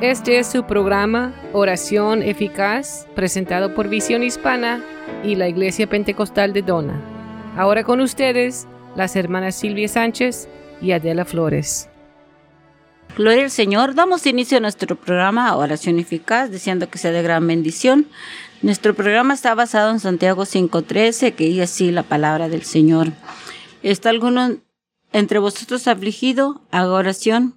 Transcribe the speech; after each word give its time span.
Este 0.00 0.40
es 0.40 0.48
su 0.48 0.64
programa 0.64 1.32
Oración 1.52 2.22
Eficaz, 2.22 3.06
presentado 3.14 3.74
por 3.74 3.88
Visión 3.88 4.24
Hispana 4.24 4.84
y 5.22 5.36
la 5.36 5.48
Iglesia 5.48 5.86
Pentecostal 5.86 6.52
de 6.52 6.62
Dona. 6.62 7.00
Ahora 7.56 7.84
con 7.84 8.00
ustedes, 8.00 8.66
las 8.96 9.14
hermanas 9.14 9.54
Silvia 9.54 9.86
Sánchez 9.86 10.48
y 10.82 10.90
Adela 10.90 11.24
Flores. 11.24 11.88
Gloria 13.16 13.44
al 13.44 13.50
Señor. 13.52 13.94
Damos 13.94 14.26
inicio 14.26 14.58
a 14.58 14.60
nuestro 14.60 14.96
programa 14.96 15.56
Oración 15.56 16.00
Eficaz, 16.00 16.50
deseando 16.50 16.90
que 16.90 16.98
sea 16.98 17.12
de 17.12 17.22
gran 17.22 17.46
bendición. 17.46 18.08
Nuestro 18.62 18.94
programa 18.94 19.34
está 19.34 19.54
basado 19.54 19.92
en 19.92 20.00
Santiago 20.00 20.42
5.13, 20.42 21.34
que 21.34 21.44
dice 21.44 21.62
así 21.62 21.92
la 21.92 22.02
palabra 22.02 22.48
del 22.48 22.64
Señor. 22.64 23.12
¿Está 23.84 24.10
alguno 24.10 24.56
entre 25.12 25.38
vosotros 25.38 25.86
afligido? 25.86 26.62
Haga 26.72 26.90
oración. 26.90 27.54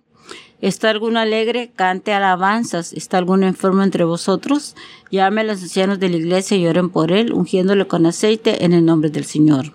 ¿Está 0.60 0.90
alguno 0.90 1.20
alegre? 1.20 1.72
Cante 1.76 2.14
alabanzas. 2.14 2.94
¿Está 2.94 3.18
alguno 3.20 3.46
enfermo 3.46 3.84
entre 3.84 4.04
vosotros? 4.04 4.76
Llame 5.12 5.42
a 5.42 5.44
los 5.44 5.62
ancianos 5.62 6.00
de 6.00 6.10
la 6.10 6.18
iglesia 6.18 6.58
y 6.58 6.66
oren 6.66 6.90
por 6.90 7.12
él, 7.12 7.32
ungiéndole 7.32 7.88
con 7.88 8.06
aceite 8.06 8.66
en 8.66 8.74
el 8.74 8.84
nombre 8.84 9.12
del 9.12 9.26
Señor. 9.26 9.74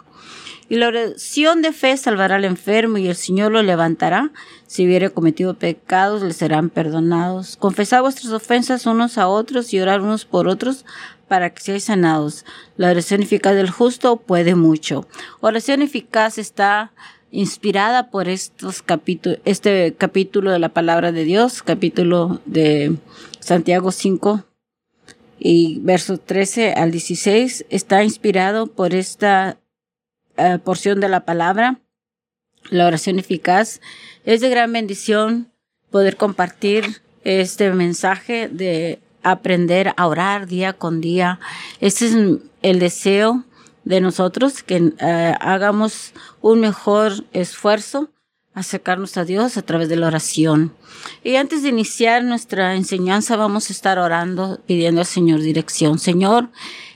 Y 0.68 0.76
la 0.76 0.88
oración 0.88 1.60
de 1.60 1.72
fe 1.72 1.96
salvará 1.96 2.36
al 2.36 2.44
enfermo 2.44 2.98
y 2.98 3.06
el 3.06 3.14
Señor 3.14 3.52
lo 3.52 3.62
levantará. 3.62 4.30
Si 4.66 4.86
hubiere 4.86 5.10
cometido 5.10 5.54
pecados, 5.54 6.22
le 6.22 6.32
serán 6.32 6.70
perdonados. 6.70 7.56
Confesad 7.56 8.00
vuestras 8.00 8.32
ofensas 8.32 8.86
unos 8.86 9.18
a 9.18 9.28
otros 9.28 9.72
y 9.74 9.80
orar 9.80 10.00
unos 10.00 10.24
por 10.24 10.48
otros 10.48 10.84
para 11.28 11.50
que 11.50 11.60
seáis 11.62 11.84
sanados. 11.84 12.44
La 12.76 12.90
oración 12.90 13.22
eficaz 13.22 13.54
del 13.54 13.70
justo 13.70 14.16
puede 14.16 14.54
mucho. 14.54 15.06
Oración 15.40 15.82
eficaz 15.82 16.38
está 16.38 16.92
inspirada 17.32 18.10
por 18.10 18.28
estos 18.28 18.82
capítulos, 18.82 19.40
este 19.44 19.94
capítulo 19.96 20.52
de 20.52 20.58
la 20.58 20.68
palabra 20.68 21.10
de 21.12 21.24
Dios, 21.24 21.62
capítulo 21.62 22.40
de 22.44 22.96
Santiago 23.40 23.90
5 23.90 24.44
y 25.38 25.80
versos 25.80 26.20
13 26.24 26.74
al 26.74 26.92
16, 26.92 27.64
está 27.70 28.04
inspirado 28.04 28.66
por 28.66 28.94
esta 28.94 29.58
eh, 30.36 30.58
porción 30.62 31.00
de 31.00 31.08
la 31.08 31.24
palabra, 31.24 31.80
la 32.68 32.86
oración 32.86 33.18
eficaz. 33.18 33.80
Es 34.24 34.42
de 34.42 34.50
gran 34.50 34.70
bendición 34.70 35.50
poder 35.90 36.18
compartir 36.18 37.00
este 37.24 37.72
mensaje 37.72 38.48
de 38.48 39.00
aprender 39.22 39.94
a 39.96 40.06
orar 40.06 40.46
día 40.46 40.74
con 40.74 41.00
día. 41.00 41.40
Este 41.80 42.06
es 42.06 42.14
el 42.62 42.78
deseo 42.78 43.44
de 43.84 44.00
nosotros, 44.00 44.62
que 44.62 44.92
eh, 44.98 45.34
hagamos 45.40 46.12
un 46.40 46.60
mejor 46.60 47.12
esfuerzo 47.32 48.11
acercarnos 48.54 49.16
a 49.16 49.24
Dios 49.24 49.56
a 49.56 49.62
través 49.62 49.88
de 49.88 49.96
la 49.96 50.06
oración. 50.06 50.74
Y 51.24 51.36
antes 51.36 51.62
de 51.62 51.70
iniciar 51.70 52.22
nuestra 52.22 52.74
enseñanza 52.76 53.36
vamos 53.36 53.70
a 53.70 53.72
estar 53.72 53.98
orando, 53.98 54.60
pidiendo 54.66 55.00
al 55.00 55.06
Señor 55.06 55.40
dirección. 55.40 55.98
Señor, 55.98 56.50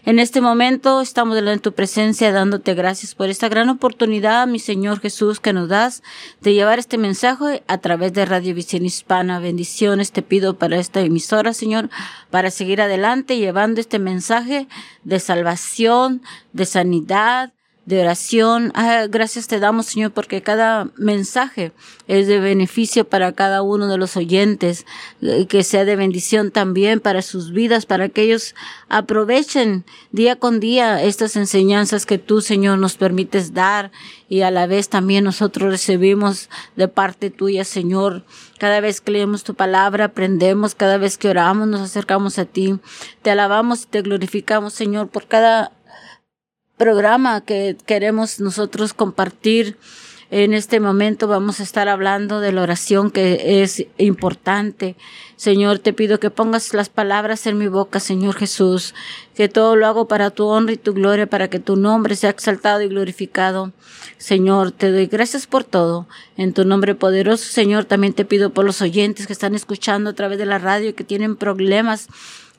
en 0.04 0.20
este 0.20 0.40
momento 0.40 1.00
estamos 1.00 1.34
delante 1.34 1.58
de 1.58 1.62
tu 1.62 1.72
presencia 1.72 2.30
dándote 2.30 2.74
gracias 2.74 3.16
por 3.16 3.28
esta 3.28 3.48
gran 3.48 3.68
oportunidad, 3.70 4.46
mi 4.46 4.60
Señor 4.60 5.00
Jesús, 5.00 5.40
que 5.40 5.52
nos 5.52 5.68
das 5.68 6.02
de 6.40 6.54
llevar 6.54 6.78
este 6.78 6.98
mensaje 6.98 7.64
a 7.66 7.78
través 7.78 8.12
de 8.12 8.24
Radio 8.24 8.54
Visión 8.54 8.84
Hispana. 8.84 9.41
Bendiciones 9.41 10.12
te 10.12 10.22
pido 10.22 10.58
para 10.58 10.76
esta 10.76 11.00
emisora, 11.00 11.52
Señor, 11.52 11.91
para 12.30 12.52
seguir 12.52 12.80
adelante 12.80 13.38
llevando 13.38 13.80
este 13.80 13.98
mensaje 13.98 14.68
de 15.02 15.18
salvación, 15.18 16.22
de 16.52 16.66
sanidad, 16.66 17.52
de 17.86 18.00
oración. 18.00 18.72
Ah, 18.74 19.06
gracias 19.08 19.46
te 19.46 19.60
damos, 19.60 19.86
Señor, 19.86 20.10
porque 20.10 20.42
cada 20.42 20.88
mensaje 20.96 21.72
es 22.08 22.26
de 22.26 22.40
beneficio 22.40 23.08
para 23.08 23.32
cada 23.32 23.62
uno 23.62 23.86
de 23.86 23.96
los 23.96 24.16
oyentes, 24.16 24.84
eh, 25.22 25.46
que 25.46 25.62
sea 25.62 25.84
de 25.84 25.94
bendición 25.94 26.50
también 26.50 26.98
para 26.98 27.22
sus 27.22 27.52
vidas, 27.52 27.86
para 27.86 28.08
que 28.08 28.22
ellos 28.22 28.56
aprovechen 28.88 29.84
día 30.10 30.34
con 30.34 30.58
día 30.58 31.02
estas 31.02 31.36
enseñanzas 31.36 32.06
que 32.06 32.19
tú, 32.19 32.41
Señor, 32.41 32.78
nos 32.78 32.96
permites 32.96 33.54
dar 33.54 33.92
y 34.28 34.41
a 34.41 34.50
la 34.50 34.66
vez 34.66 34.88
también 34.88 35.22
nosotros 35.22 35.70
recibimos 35.70 36.50
de 36.75 36.88
parte 36.88 37.30
tuya, 37.30 37.64
Señor. 37.64 38.25
Cada 38.58 38.80
vez 38.80 39.00
que 39.00 39.12
leemos 39.12 39.44
tu 39.44 39.54
palabra, 39.54 40.06
aprendemos, 40.06 40.75
cada 40.75 40.98
vez 40.98 41.19
que 41.19 41.28
oramos, 41.28 41.69
nos 41.69 41.82
acercamos 41.82 42.38
a 42.41 42.46
ti. 42.46 42.80
Te 43.22 43.30
alabamos 43.30 43.84
y 43.84 43.86
te 43.86 44.02
glorificamos, 44.02 44.72
Señor, 44.72 45.08
por 45.08 45.28
cada 45.28 45.75
programa 46.76 47.41
que 47.41 47.76
queremos 47.87 48.41
nosotros 48.41 48.92
compartir. 48.92 49.76
En 50.28 50.54
este 50.54 50.81
momento 50.81 51.28
vamos 51.28 51.60
a 51.60 51.62
estar 51.62 51.88
hablando 51.88 52.41
de 52.41 52.50
la 52.50 52.62
oración 52.62 53.12
que 53.12 53.62
es 53.62 53.87
importante. 53.97 54.97
Señor, 55.37 55.78
te 55.78 55.92
pido 55.92 56.19
que 56.19 56.31
pongas 56.31 56.75
las 56.75 56.88
palabras 56.88 57.47
en 57.47 57.59
mi 57.59 57.69
boca, 57.69 58.00
Señor 58.00 58.34
Jesús, 58.34 58.92
que 59.37 59.48
todo 59.48 59.76
lo 59.76 59.87
hago 59.87 60.09
para 60.09 60.31
tu 60.31 60.47
honra 60.47 60.72
y 60.72 60.78
tu 60.78 60.94
gloria, 60.94 61.28
para 61.28 61.48
que 61.48 61.60
tu 61.60 61.76
nombre 61.76 62.16
sea 62.16 62.31
exaltado 62.31 62.82
y 62.82 62.88
glorificado. 62.88 63.72
Señor, 64.19 64.72
te 64.72 64.91
doy 64.91 65.06
gracias 65.06 65.47
por 65.47 65.62
todo. 65.62 66.08
En 66.37 66.53
tu 66.53 66.64
nombre 66.64 66.97
poderoso, 66.97 67.44
Señor, 67.44 67.84
también 67.84 68.12
te 68.12 68.25
pido 68.25 68.50
por 68.50 68.64
los 68.64 68.82
oyentes 68.82 69.28
que 69.28 69.32
están 69.32 69.54
escuchando 69.54 70.10
a 70.10 70.14
través 70.14 70.38
de 70.38 70.47
la 70.47 70.58
radio 70.58 70.97
que 70.97 71.04
tienen 71.04 71.37
problemas 71.37 72.08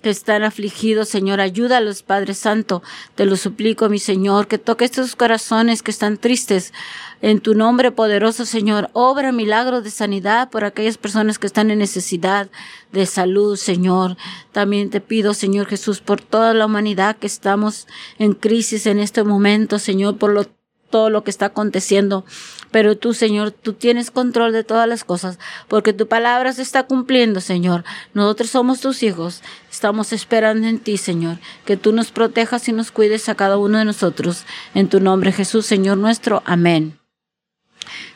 que 0.02 0.09
están 0.09 0.44
afligidos, 0.44 1.09
Señor, 1.09 1.41
ayúdalos, 1.41 2.03
Padre 2.03 2.34
Santo. 2.34 2.84
Te 3.16 3.25
lo 3.25 3.35
suplico, 3.35 3.90
mi 3.90 4.00
Señor, 4.00 4.47
que 4.47 4.58
toque 4.58 4.85
estos 4.85 5.16
corazones 5.16 5.81
que 5.81 5.91
están 5.91 6.18
tristes. 6.18 6.74
En 7.22 7.40
tu 7.40 7.56
nombre 7.56 7.91
poderoso, 7.91 8.46
Señor, 8.46 8.90
obra 8.94 9.31
milagros 9.31 9.84
de 9.84 9.90
sanidad 9.90 10.50
por 10.50 10.63
aquellas 10.63 10.97
personas 10.97 11.40
que 11.40 11.47
están 11.47 11.72
en 11.72 11.80
necesidad 11.80 12.50
de 12.91 13.06
salud, 13.06 13.56
Señor. 13.56 14.18
También 14.52 14.90
te 14.90 15.02
pido, 15.02 15.34
Señor 15.34 15.66
Jesús, 15.66 16.00
por 16.00 16.22
toda 16.22 16.53
la 16.53 16.68
humanidad 16.68 17.18
que 17.18 17.28
estamos 17.28 17.88
en 18.19 18.34
crisis 18.34 18.85
en 18.85 19.00
este 19.00 19.24
momento, 19.24 19.79
Señor, 19.79 20.18
por 20.18 20.31
lo 20.31 20.46
todo 20.90 21.09
lo 21.09 21.24
que 21.24 21.31
está 21.31 21.47
aconteciendo. 21.47 22.25
Pero 22.72 22.97
tú, 22.97 23.13
Señor, 23.13 23.51
tú 23.51 23.73
tienes 23.73 24.11
control 24.11 24.51
de 24.51 24.63
todas 24.63 24.88
las 24.88 25.03
cosas, 25.03 25.39
porque 25.67 25.94
tu 25.94 26.07
palabra 26.07 26.53
se 26.53 26.61
está 26.61 26.83
cumpliendo, 26.83 27.41
Señor. 27.41 27.83
Nosotros 28.13 28.50
somos 28.50 28.81
tus 28.81 29.03
hijos. 29.03 29.41
Estamos 29.72 30.13
esperando 30.13 30.67
en 30.67 30.79
ti, 30.79 30.97
Señor, 30.97 31.38
que 31.66 31.78
tú 31.78 31.91
nos 31.94 32.11
protejas 32.11 32.67
y 32.67 32.73
nos 32.73 32.91
cuides 32.91 33.29
a 33.29 33.35
cada 33.35 33.57
uno 33.57 33.78
de 33.78 33.85
nosotros. 33.85 34.45
En 34.73 34.89
tu 34.89 35.00
nombre, 35.00 35.31
Jesús, 35.31 35.66
Señor 35.66 35.97
nuestro. 35.97 36.44
Amén. 36.45 37.00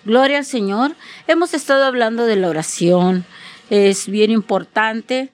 Gloria 0.06 0.40
al 0.40 0.46
Señor. 0.46 0.96
Hemos 1.28 1.54
estado 1.54 1.86
hablando 1.86 2.26
de 2.26 2.36
la 2.36 2.50
oración. 2.50 3.26
Es 3.70 4.08
bien 4.08 4.32
importante 4.32 5.32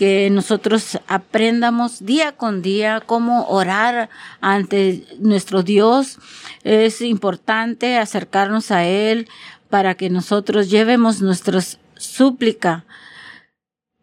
que 0.00 0.30
nosotros 0.30 0.98
aprendamos 1.08 2.06
día 2.06 2.32
con 2.32 2.62
día 2.62 3.02
cómo 3.04 3.46
orar 3.48 4.08
ante 4.40 5.04
nuestro 5.18 5.62
Dios. 5.62 6.16
Es 6.64 7.02
importante 7.02 7.98
acercarnos 7.98 8.70
a 8.70 8.86
Él 8.86 9.28
para 9.68 9.96
que 9.96 10.08
nosotros 10.08 10.70
llevemos 10.70 11.20
nuestra 11.20 11.60
súplica 11.96 12.86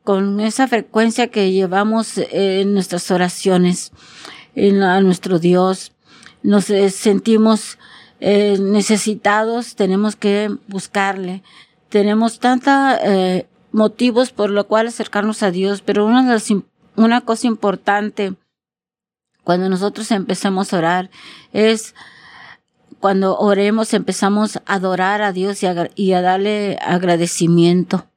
con 0.03 0.39
esa 0.39 0.67
frecuencia 0.67 1.29
que 1.29 1.51
llevamos 1.51 2.19
en 2.29 2.75
nuestras 2.75 3.09
oraciones 3.09 3.91
a 4.55 5.01
nuestro 5.01 5.39
Dios. 5.39 5.93
Nos 6.43 6.65
sentimos 6.65 7.79
eh, 8.19 8.59
necesitados, 8.59 9.75
tenemos 9.75 10.15
que 10.15 10.55
buscarle. 10.67 11.41
Tenemos 11.89 12.37
tanta 12.37 12.99
eh, 13.01 13.47
motivos 13.71 14.31
por 14.31 14.49
lo 14.49 14.67
cual 14.67 14.87
acercarnos 14.87 15.43
a 15.43 15.51
Dios, 15.51 15.81
pero 15.81 16.05
una, 16.05 16.23
de 16.23 16.33
las, 16.33 16.47
una 16.95 17.21
cosa 17.21 17.47
importante 17.47 18.33
cuando 19.43 19.69
nosotros 19.69 20.11
empezamos 20.11 20.73
a 20.73 20.77
orar 20.77 21.09
es 21.53 21.95
cuando 22.99 23.37
oremos 23.37 23.93
empezamos 23.93 24.57
a 24.57 24.61
adorar 24.65 25.21
a 25.21 25.31
Dios 25.31 25.61
y 25.63 25.67
a, 25.67 25.89
y 25.95 26.13
a 26.13 26.21
darle 26.21 26.77
agradecimiento. 26.81 28.07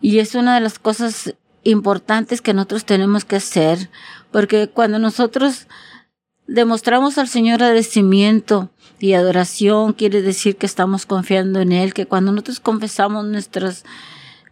Y 0.00 0.18
es 0.18 0.34
una 0.34 0.56
de 0.56 0.60
las 0.60 0.78
cosas 0.78 1.34
importantes 1.62 2.40
que 2.40 2.54
nosotros 2.54 2.84
tenemos 2.84 3.24
que 3.24 3.36
hacer, 3.36 3.88
porque 4.32 4.68
cuando 4.68 4.98
nosotros 4.98 5.68
demostramos 6.46 7.18
al 7.18 7.28
Señor 7.28 7.62
agradecimiento 7.62 8.70
y 8.98 9.14
adoración, 9.14 9.92
quiere 9.92 10.22
decir 10.22 10.56
que 10.56 10.66
estamos 10.66 11.06
confiando 11.06 11.60
en 11.60 11.72
Él, 11.72 11.94
que 11.94 12.06
cuando 12.06 12.32
nosotros 12.32 12.60
confesamos 12.60 13.24
nuestras 13.26 13.84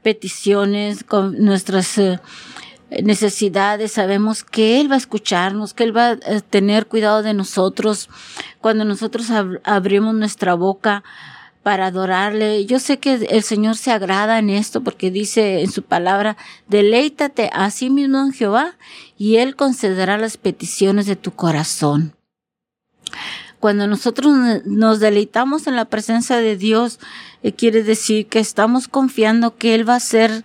peticiones, 0.03 1.05
con 1.05 1.43
nuestras 1.45 1.97
eh, 1.99 2.21
necesidades, 3.03 3.93
sabemos 3.93 4.43
que 4.45 4.81
Él 4.81 4.91
va 4.91 4.95
a 4.95 4.99
escucharnos, 4.99 5.75
que 5.75 5.85
Él 5.85 5.97
va 5.97 6.11
a 6.11 6.41
tener 6.41 6.87
cuidado 6.87 7.23
de 7.23 7.35
nosotros 7.35 8.09
cuando 8.61 8.85
nosotros 8.85 9.29
abrimos 9.65 10.15
nuestra 10.15 10.55
boca 10.55 11.05
para 11.63 11.87
adorarle. 11.87 12.65
Yo 12.67 12.79
sé 12.79 12.99
que 12.99 13.15
el 13.31 13.43
Señor 13.43 13.77
se 13.77 13.93
agrada 13.93 14.39
en 14.39 14.51
esto 14.51 14.83
porque 14.83 15.11
dice 15.11 15.61
en 15.61 15.71
su 15.71 15.83
palabra, 15.83 16.37
deleítate 16.69 17.51
a 17.53 17.71
sí 17.71 17.91
mismo 17.91 18.19
en 18.19 18.33
Jehová 18.33 18.77
y 19.19 19.37
Él 19.37 19.57
concederá 19.57 20.19
las 20.19 20.37
peticiones 20.37 21.07
de 21.07 21.17
tu 21.17 21.33
corazón. 21.33 22.15
Cuando 23.61 23.87
nosotros 23.87 24.35
nos 24.65 24.99
deleitamos 24.99 25.67
en 25.67 25.77
la 25.77 25.85
presencia 25.85 26.39
de 26.39 26.57
Dios, 26.57 26.99
eh, 27.43 27.53
quiere 27.53 27.83
decir 27.83 28.27
que 28.27 28.41
estamos 28.41 28.89
confiando 28.89 29.57
que 29.57 29.75
Él 29.75 29.89
va 29.89 29.95
a 29.95 29.99
hacer 29.99 30.45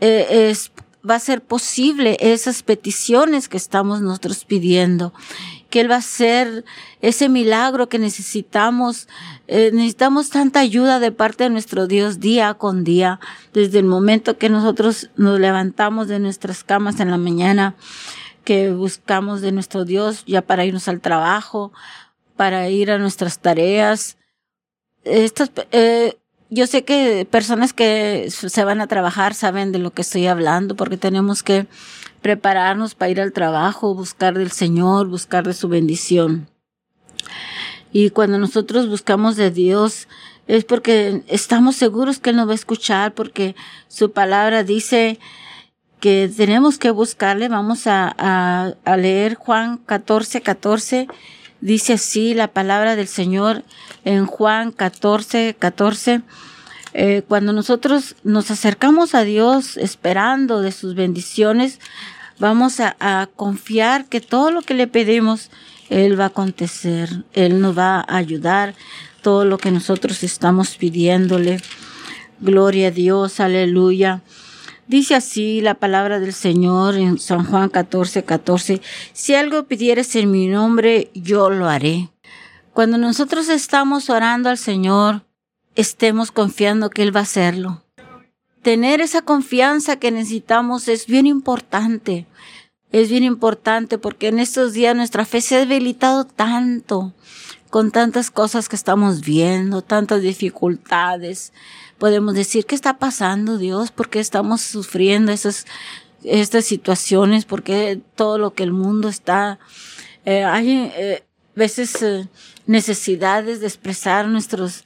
eh, 0.00 0.54
va 1.08 1.16
a 1.16 1.20
ser 1.20 1.42
posible 1.42 2.16
esas 2.20 2.62
peticiones 2.62 3.48
que 3.48 3.56
estamos 3.56 4.00
nosotros 4.00 4.44
pidiendo 4.44 5.12
que 5.72 5.80
Él 5.80 5.90
va 5.90 5.96
a 5.96 5.98
hacer 5.98 6.66
ese 7.00 7.30
milagro 7.30 7.88
que 7.88 7.98
necesitamos. 7.98 9.08
Eh, 9.48 9.70
necesitamos 9.72 10.28
tanta 10.28 10.60
ayuda 10.60 11.00
de 11.00 11.12
parte 11.12 11.44
de 11.44 11.50
nuestro 11.50 11.86
Dios 11.86 12.20
día 12.20 12.52
con 12.54 12.84
día, 12.84 13.18
desde 13.54 13.78
el 13.78 13.86
momento 13.86 14.36
que 14.36 14.50
nosotros 14.50 15.08
nos 15.16 15.40
levantamos 15.40 16.08
de 16.08 16.20
nuestras 16.20 16.62
camas 16.62 17.00
en 17.00 17.10
la 17.10 17.16
mañana, 17.16 17.74
que 18.44 18.70
buscamos 18.70 19.40
de 19.40 19.52
nuestro 19.52 19.84
Dios 19.84 20.24
ya 20.26 20.42
para 20.42 20.64
irnos 20.64 20.88
al 20.88 21.00
trabajo, 21.00 21.72
para 22.36 22.68
ir 22.68 22.90
a 22.90 22.98
nuestras 22.98 23.38
tareas. 23.38 24.16
Estas, 25.04 25.50
eh, 25.70 26.16
yo 26.50 26.66
sé 26.66 26.84
que 26.84 27.26
personas 27.30 27.72
que 27.72 28.28
se 28.30 28.64
van 28.64 28.80
a 28.80 28.86
trabajar 28.86 29.34
saben 29.34 29.72
de 29.72 29.78
lo 29.78 29.90
que 29.92 30.02
estoy 30.02 30.26
hablando 30.26 30.76
porque 30.76 30.96
tenemos 30.96 31.42
que 31.42 31.66
prepararnos 32.20 32.94
para 32.94 33.10
ir 33.10 33.20
al 33.20 33.32
trabajo, 33.32 33.94
buscar 33.94 34.34
del 34.34 34.50
Señor, 34.50 35.08
buscar 35.08 35.44
de 35.46 35.54
su 35.54 35.68
bendición. 35.68 36.48
Y 37.92 38.10
cuando 38.10 38.38
nosotros 38.38 38.88
buscamos 38.88 39.36
de 39.36 39.50
Dios 39.50 40.08
es 40.46 40.64
porque 40.64 41.22
estamos 41.28 41.76
seguros 41.76 42.18
que 42.18 42.30
Él 42.30 42.36
nos 42.36 42.48
va 42.48 42.52
a 42.52 42.56
escuchar 42.56 43.14
porque 43.14 43.54
su 43.88 44.12
palabra 44.12 44.64
dice 44.64 45.18
que 46.02 46.28
tenemos 46.36 46.78
que 46.78 46.90
buscarle. 46.90 47.48
Vamos 47.48 47.86
a, 47.86 48.08
a, 48.84 48.96
leer 48.96 49.36
Juan 49.36 49.76
14, 49.78 50.40
14. 50.40 51.06
Dice 51.60 51.92
así 51.92 52.34
la 52.34 52.48
palabra 52.48 52.96
del 52.96 53.06
Señor 53.06 53.62
en 54.04 54.26
Juan 54.26 54.72
14, 54.72 55.54
14. 55.56 56.22
Eh, 56.92 57.22
cuando 57.28 57.52
nosotros 57.52 58.16
nos 58.24 58.50
acercamos 58.50 59.14
a 59.14 59.22
Dios 59.22 59.76
esperando 59.76 60.60
de 60.60 60.72
sus 60.72 60.96
bendiciones, 60.96 61.78
vamos 62.40 62.80
a, 62.80 62.96
a, 62.98 63.28
confiar 63.36 64.06
que 64.06 64.20
todo 64.20 64.50
lo 64.50 64.62
que 64.62 64.74
le 64.74 64.88
pedimos, 64.88 65.50
Él 65.88 66.18
va 66.18 66.24
a 66.24 66.28
acontecer, 66.34 67.10
Él 67.32 67.60
nos 67.60 67.78
va 67.78 68.00
a 68.00 68.16
ayudar, 68.16 68.74
todo 69.22 69.44
lo 69.44 69.56
que 69.56 69.70
nosotros 69.70 70.24
estamos 70.24 70.76
pidiéndole. 70.76 71.60
Gloria 72.40 72.88
a 72.88 72.90
Dios, 72.90 73.38
aleluya. 73.38 74.20
Dice 74.88 75.14
así 75.14 75.60
la 75.60 75.74
palabra 75.74 76.18
del 76.18 76.32
Señor 76.32 76.96
en 76.96 77.18
San 77.18 77.44
Juan 77.44 77.68
14, 77.68 78.24
14, 78.24 78.80
si 79.12 79.34
algo 79.34 79.64
pidieres 79.64 80.14
en 80.16 80.30
mi 80.30 80.48
nombre, 80.48 81.10
yo 81.14 81.50
lo 81.50 81.68
haré. 81.68 82.10
Cuando 82.72 82.98
nosotros 82.98 83.48
estamos 83.48 84.10
orando 84.10 84.48
al 84.48 84.58
Señor, 84.58 85.24
estemos 85.76 86.32
confiando 86.32 86.90
que 86.90 87.02
Él 87.02 87.14
va 87.14 87.20
a 87.20 87.24
hacerlo. 87.24 87.82
Tener 88.62 89.00
esa 89.00 89.22
confianza 89.22 89.96
que 89.96 90.10
necesitamos 90.10 90.88
es 90.88 91.06
bien 91.06 91.26
importante. 91.26 92.26
Es 92.90 93.08
bien 93.08 93.24
importante 93.24 93.98
porque 93.98 94.28
en 94.28 94.38
estos 94.38 94.72
días 94.72 94.94
nuestra 94.94 95.24
fe 95.24 95.40
se 95.40 95.56
ha 95.56 95.58
debilitado 95.60 96.24
tanto 96.24 97.14
con 97.70 97.90
tantas 97.90 98.30
cosas 98.30 98.68
que 98.68 98.76
estamos 98.76 99.22
viendo, 99.22 99.80
tantas 99.80 100.20
dificultades. 100.20 101.52
Podemos 102.02 102.34
decir, 102.34 102.66
¿qué 102.66 102.74
está 102.74 102.98
pasando, 102.98 103.58
Dios? 103.58 103.92
¿Por 103.92 104.10
qué 104.10 104.18
estamos 104.18 104.60
sufriendo 104.60 105.30
esas, 105.30 105.66
estas 106.24 106.64
situaciones? 106.64 107.44
¿Por 107.44 107.62
qué 107.62 108.00
todo 108.16 108.38
lo 108.38 108.54
que 108.54 108.64
el 108.64 108.72
mundo 108.72 109.08
está... 109.08 109.60
Eh, 110.24 110.42
hay 110.42 110.90
eh, 110.96 111.22
veces 111.54 112.02
eh, 112.02 112.26
necesidades 112.66 113.60
de 113.60 113.68
expresar 113.68 114.26
nuestros 114.26 114.84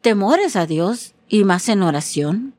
temores 0.00 0.54
a 0.54 0.64
Dios 0.64 1.12
y 1.28 1.42
más 1.42 1.68
en 1.68 1.82
oración. 1.82 2.54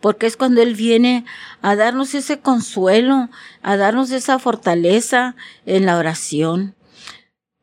Porque 0.00 0.26
es 0.26 0.36
cuando 0.36 0.60
Él 0.60 0.74
viene 0.74 1.24
a 1.62 1.76
darnos 1.76 2.16
ese 2.16 2.40
consuelo, 2.40 3.30
a 3.62 3.76
darnos 3.76 4.10
esa 4.10 4.40
fortaleza 4.40 5.36
en 5.66 5.86
la 5.86 5.98
oración. 5.98 6.74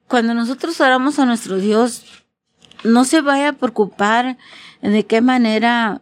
Cuando 0.07 0.33
nosotros 0.33 0.79
oramos 0.79 1.19
a 1.19 1.25
nuestro 1.25 1.57
Dios, 1.57 2.22
no 2.83 3.05
se 3.05 3.21
vaya 3.21 3.49
a 3.49 3.53
preocupar 3.53 4.37
de 4.81 5.05
qué 5.05 5.21
manera 5.21 6.01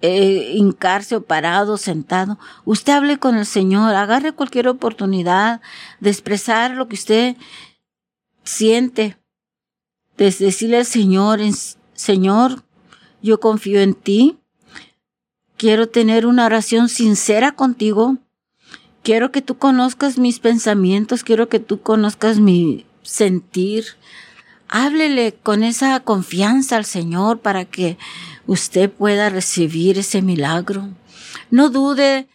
eh, 0.00 0.52
hincarse 0.54 1.14
o 1.14 1.22
parado, 1.22 1.76
sentado. 1.76 2.38
Usted 2.64 2.92
hable 2.92 3.18
con 3.18 3.36
el 3.36 3.46
Señor, 3.46 3.94
agarre 3.94 4.32
cualquier 4.32 4.68
oportunidad 4.68 5.60
de 6.00 6.10
expresar 6.10 6.72
lo 6.72 6.88
que 6.88 6.96
usted 6.96 7.36
siente, 8.42 9.16
de 10.16 10.24
decirle 10.24 10.78
al 10.78 10.86
Señor, 10.86 11.40
Señor, 11.94 12.64
yo 13.22 13.38
confío 13.38 13.80
en 13.80 13.94
ti. 13.94 14.38
Quiero 15.56 15.88
tener 15.88 16.26
una 16.26 16.46
oración 16.46 16.88
sincera 16.88 17.52
contigo. 17.52 18.18
Quiero 19.04 19.30
que 19.30 19.42
tú 19.42 19.58
conozcas 19.58 20.18
mis 20.18 20.40
pensamientos, 20.40 21.22
quiero 21.22 21.48
que 21.48 21.60
tú 21.60 21.80
conozcas 21.80 22.40
mi 22.40 22.86
sentir. 23.02 23.84
Háblele 24.74 25.34
con 25.34 25.64
esa 25.64 26.00
confianza 26.00 26.78
al 26.78 26.86
Señor 26.86 27.40
para 27.40 27.66
que 27.66 27.98
usted 28.46 28.90
pueda 28.90 29.28
recibir 29.28 29.98
ese 29.98 30.22
milagro. 30.22 30.88
No 31.50 31.68
dude 31.68 32.26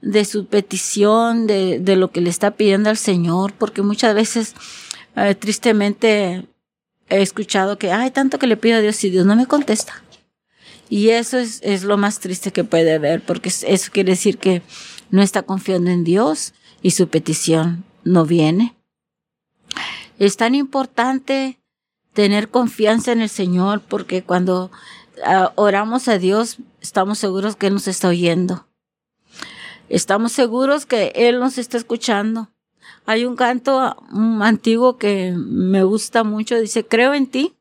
de 0.00 0.24
su 0.24 0.46
petición, 0.46 1.46
de, 1.46 1.80
de 1.80 1.96
lo 1.96 2.10
que 2.10 2.22
le 2.22 2.30
está 2.30 2.52
pidiendo 2.52 2.88
al 2.88 2.96
Señor, 2.96 3.52
porque 3.52 3.82
muchas 3.82 4.14
veces, 4.14 4.54
eh, 5.16 5.34
tristemente, 5.34 6.46
he 7.10 7.20
escuchado 7.20 7.76
que, 7.76 7.92
hay 7.92 8.10
tanto 8.10 8.38
que 8.38 8.46
le 8.46 8.56
pido 8.56 8.78
a 8.78 8.80
Dios 8.80 9.04
y 9.04 9.10
Dios 9.10 9.26
no 9.26 9.36
me 9.36 9.44
contesta. 9.44 10.02
Y 10.88 11.10
eso 11.10 11.36
es, 11.36 11.60
es 11.62 11.84
lo 11.84 11.98
más 11.98 12.20
triste 12.20 12.52
que 12.52 12.64
puede 12.64 12.94
haber, 12.94 13.22
porque 13.22 13.50
eso 13.50 13.92
quiere 13.92 14.12
decir 14.12 14.38
que 14.38 14.62
no 15.10 15.20
está 15.20 15.42
confiando 15.42 15.90
en 15.90 16.04
Dios 16.04 16.54
y 16.80 16.92
su 16.92 17.08
petición 17.08 17.84
no 18.02 18.24
viene. 18.24 18.74
Es 20.18 20.38
tan 20.38 20.54
importante 20.54 21.58
tener 22.12 22.48
confianza 22.48 23.12
en 23.12 23.20
el 23.22 23.28
Señor 23.28 23.80
porque 23.80 24.22
cuando 24.22 24.70
uh, 25.18 25.48
oramos 25.54 26.08
a 26.08 26.18
Dios 26.18 26.58
estamos 26.80 27.18
seguros 27.18 27.56
que 27.56 27.68
Él 27.68 27.74
nos 27.74 27.88
está 27.88 28.08
oyendo. 28.08 28.66
Estamos 29.88 30.32
seguros 30.32 30.86
que 30.86 31.12
Él 31.14 31.38
nos 31.38 31.58
está 31.58 31.76
escuchando. 31.76 32.48
Hay 33.04 33.24
un 33.24 33.36
canto 33.36 33.96
antiguo 34.40 34.96
que 34.96 35.32
me 35.36 35.82
gusta 35.84 36.24
mucho, 36.24 36.58
dice, 36.58 36.84
creo 36.84 37.14
en 37.14 37.26
ti, 37.26 37.54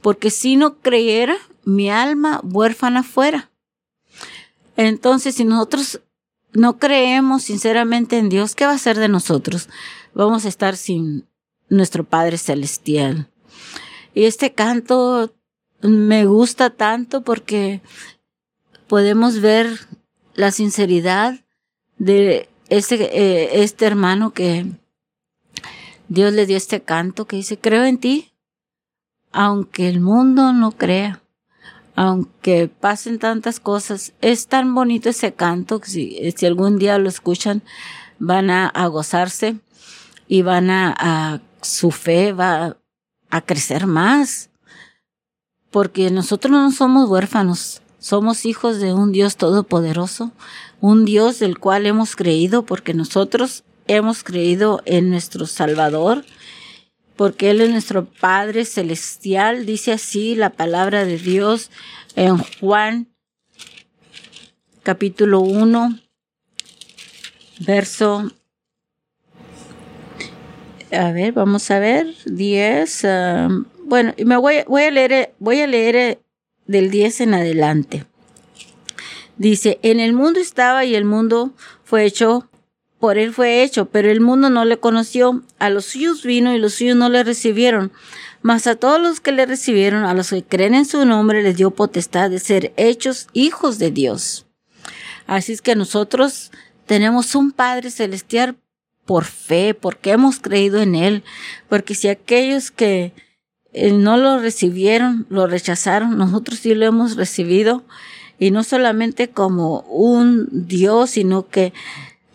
porque 0.00 0.30
si 0.30 0.56
no 0.56 0.78
creyera, 0.78 1.36
mi 1.64 1.90
alma 1.90 2.40
huérfana 2.42 3.02
fuera. 3.02 3.50
Entonces, 4.76 5.36
si 5.36 5.44
nosotros 5.44 6.00
no 6.52 6.78
creemos 6.78 7.44
sinceramente 7.44 8.18
en 8.18 8.28
Dios, 8.28 8.54
¿qué 8.54 8.66
va 8.66 8.72
a 8.72 8.78
ser 8.78 8.98
de 8.98 9.08
nosotros? 9.08 9.68
Vamos 10.14 10.44
a 10.44 10.48
estar 10.48 10.76
sin 10.76 11.26
nuestro 11.68 12.04
Padre 12.04 12.38
Celestial. 12.38 13.28
Y 14.14 14.24
este 14.24 14.52
canto 14.52 15.34
me 15.80 16.26
gusta 16.26 16.70
tanto 16.70 17.22
porque 17.22 17.80
podemos 18.86 19.40
ver 19.40 19.78
la 20.34 20.50
sinceridad 20.50 21.40
de 21.98 22.48
este, 22.68 22.94
eh, 22.94 23.62
este 23.62 23.86
hermano 23.86 24.32
que 24.32 24.66
Dios 26.08 26.32
le 26.32 26.46
dio 26.46 26.56
este 26.56 26.82
canto 26.82 27.26
que 27.26 27.36
dice, 27.36 27.58
creo 27.58 27.84
en 27.84 27.98
ti, 27.98 28.32
aunque 29.32 29.88
el 29.88 30.00
mundo 30.00 30.52
no 30.52 30.72
crea, 30.72 31.22
aunque 31.94 32.68
pasen 32.68 33.18
tantas 33.18 33.60
cosas, 33.60 34.12
es 34.20 34.46
tan 34.46 34.74
bonito 34.74 35.08
ese 35.08 35.32
canto 35.32 35.80
que 35.80 35.90
si, 35.90 36.32
si 36.36 36.46
algún 36.46 36.78
día 36.78 36.98
lo 36.98 37.08
escuchan, 37.08 37.62
van 38.18 38.50
a, 38.50 38.86
gozarse 38.88 39.56
y 40.28 40.42
van 40.42 40.70
a, 40.70 40.94
a, 40.98 41.40
su 41.62 41.90
fe 41.90 42.32
va 42.32 42.76
a 43.32 43.40
crecer 43.40 43.86
más. 43.86 44.50
Porque 45.70 46.10
nosotros 46.10 46.52
no 46.52 46.70
somos 46.70 47.08
huérfanos, 47.08 47.80
somos 47.98 48.44
hijos 48.44 48.78
de 48.78 48.92
un 48.92 49.10
Dios 49.10 49.36
todopoderoso, 49.36 50.30
un 50.80 51.06
Dios 51.06 51.38
del 51.38 51.58
cual 51.58 51.86
hemos 51.86 52.14
creído 52.14 52.66
porque 52.66 52.92
nosotros 52.92 53.64
hemos 53.88 54.22
creído 54.22 54.82
en 54.84 55.08
nuestro 55.08 55.46
Salvador, 55.46 56.26
porque 57.16 57.50
Él 57.50 57.62
es 57.62 57.70
nuestro 57.70 58.04
Padre 58.04 58.66
Celestial, 58.66 59.64
dice 59.64 59.92
así 59.92 60.34
la 60.34 60.50
palabra 60.50 61.06
de 61.06 61.16
Dios 61.16 61.70
en 62.16 62.36
Juan 62.60 63.08
capítulo 64.82 65.40
1, 65.40 65.98
verso, 67.60 68.30
a 70.92 71.12
ver, 71.12 71.32
vamos 71.32 71.70
a 71.70 71.78
ver, 71.78 72.14
10, 72.26 73.04
um, 73.04 73.64
bueno, 73.84 74.14
me 74.24 74.36
voy, 74.36 74.56
voy 74.66 74.82
a 74.82 74.90
leer, 74.90 75.34
voy 75.38 75.60
a 75.60 75.66
leer 75.66 76.20
del 76.66 76.90
10 76.90 77.22
en 77.22 77.34
adelante. 77.34 78.04
Dice, 79.36 79.78
en 79.82 80.00
el 80.00 80.12
mundo 80.12 80.40
estaba 80.40 80.84
y 80.84 80.94
el 80.94 81.04
mundo 81.04 81.52
fue 81.84 82.04
hecho, 82.04 82.48
por 82.98 83.18
él 83.18 83.32
fue 83.32 83.62
hecho, 83.62 83.86
pero 83.86 84.10
el 84.10 84.20
mundo 84.20 84.50
no 84.50 84.64
le 84.64 84.78
conoció. 84.78 85.42
A 85.58 85.70
los 85.70 85.86
suyos 85.86 86.22
vino 86.22 86.54
y 86.54 86.58
los 86.58 86.74
suyos 86.74 86.96
no 86.96 87.08
le 87.08 87.24
recibieron. 87.24 87.90
Mas 88.42 88.66
a 88.66 88.76
todos 88.76 89.00
los 89.00 89.20
que 89.20 89.32
le 89.32 89.46
recibieron, 89.46 90.04
a 90.04 90.14
los 90.14 90.30
que 90.30 90.44
creen 90.44 90.74
en 90.74 90.84
su 90.84 91.04
nombre, 91.04 91.42
les 91.42 91.56
dio 91.56 91.70
potestad 91.70 92.30
de 92.30 92.38
ser 92.38 92.72
hechos 92.76 93.28
hijos 93.32 93.78
de 93.78 93.90
Dios. 93.90 94.46
Así 95.26 95.52
es 95.52 95.62
que 95.62 95.74
nosotros 95.74 96.52
tenemos 96.86 97.34
un 97.34 97.52
Padre 97.52 97.90
Celestial 97.90 98.56
por 99.04 99.24
fe, 99.24 99.74
porque 99.74 100.12
hemos 100.12 100.38
creído 100.38 100.80
en 100.80 100.94
Él, 100.94 101.24
porque 101.68 101.94
si 101.94 102.08
aquellos 102.08 102.70
que 102.70 103.12
eh, 103.72 103.92
no 103.92 104.16
lo 104.16 104.38
recibieron, 104.38 105.26
lo 105.28 105.46
rechazaron, 105.46 106.16
nosotros 106.16 106.58
sí 106.58 106.74
lo 106.74 106.86
hemos 106.86 107.16
recibido, 107.16 107.84
y 108.38 108.50
no 108.50 108.64
solamente 108.64 109.28
como 109.28 109.80
un 109.82 110.48
Dios, 110.66 111.10
sino 111.10 111.48
que 111.48 111.72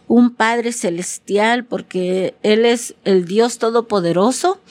un 0.07 0.31
Padre 0.31 0.71
Celestial, 0.71 1.65
porque 1.65 2.35
Él 2.43 2.65
es 2.65 2.95
el 3.03 3.25
Dios 3.25 3.57
Todopoderoso. 3.57 4.61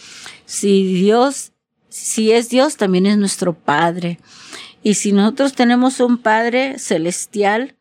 Si 0.47 0.85
Dios, 0.95 1.53
si 1.89 2.33
es 2.33 2.49
Dios, 2.49 2.77
también 2.77 3.07
es 3.07 3.19
nuestro 3.19 3.53
Padre. 3.53 4.19
Y 4.83 4.95
si 4.95 5.13
nosotros 5.13 5.53
tenemos 5.53 6.01
un 6.01 6.19
Padre 6.19 6.79
Celestial, 6.79 7.76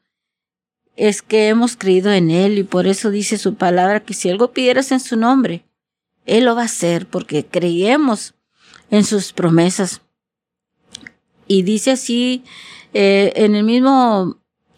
es 0.95 1.21
que 1.21 1.49
hemos 1.49 1.75
creído 1.75 2.11
en 2.11 2.31
Él 2.31 2.57
y 2.57 2.63
por 2.63 2.87
eso 2.87 3.09
dice 3.09 3.37
su 3.37 3.55
palabra 3.55 4.01
que 4.01 4.13
si 4.13 4.29
algo 4.29 4.51
pidieras 4.51 4.91
en 4.91 4.99
su 4.99 5.17
nombre, 5.17 5.65
Él 6.25 6.45
lo 6.45 6.55
va 6.55 6.63
a 6.63 6.65
hacer 6.65 7.07
porque 7.07 7.45
creemos 7.45 8.33
en 8.91 9.03
sus 9.03 9.33
promesas. 9.33 10.01
Y 11.47 11.63
dice 11.63 11.91
así 11.91 12.43
eh, 12.93 13.33
en 13.35 13.55
el 13.55 13.63
mismo 13.63 14.37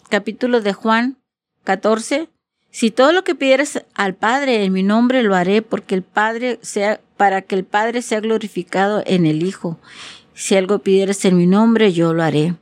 capítulo 0.10 0.62
de 0.62 0.74
Juan 0.74 1.18
14, 1.64 2.30
si 2.72 2.92
todo 2.92 3.12
lo 3.12 3.24
que 3.24 3.36
pidieras 3.36 3.84
al 3.94 4.16
Padre 4.16 4.64
en 4.64 4.74
mi 4.74 4.84
nombre 4.84 5.24
lo 5.24 5.36
haré 5.36 5.62
porque 5.62 5.96
el 5.96 6.04
Padre 6.04 6.60
sea, 6.62 7.00
para 7.16 7.42
que 7.42 7.56
el 7.56 7.64
Padre 7.64 8.02
sea 8.02 8.20
glorificado 8.20 9.04
en 9.06 9.26
el 9.26 9.44
Hijo. 9.44 9.80
Si 10.34 10.56
algo 10.56 10.80
pidieras 10.80 11.26
en 11.26 11.38
mi 11.38 11.48
nombre, 11.48 11.92
yo 11.94 12.14
lo 12.14 12.24
haré. 12.24 12.56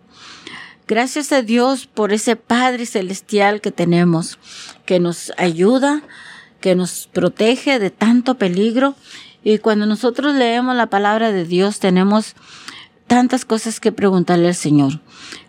Gracias 0.88 1.32
a 1.32 1.42
Dios 1.42 1.88
por 1.88 2.14
ese 2.14 2.36
Padre 2.36 2.86
Celestial 2.86 3.60
que 3.60 3.72
tenemos, 3.72 4.38
que 4.86 5.00
nos 5.00 5.32
ayuda, 5.38 6.04
que 6.62 6.76
nos 6.76 7.08
protege 7.12 7.80
de 7.80 7.90
tanto 7.90 8.36
peligro. 8.36 8.96
Y 9.44 9.58
cuando 9.58 9.88
nosotros 9.88 10.36
leemos 10.36 10.76
la 10.76 10.88
palabra 10.88 11.32
de 11.32 11.44
Dios, 11.44 11.80
tenemos 11.80 12.36
tantas 13.08 13.46
cosas 13.46 13.80
que 13.80 13.92
preguntarle 13.92 14.48
al 14.48 14.56
Señor. 14.56 15.02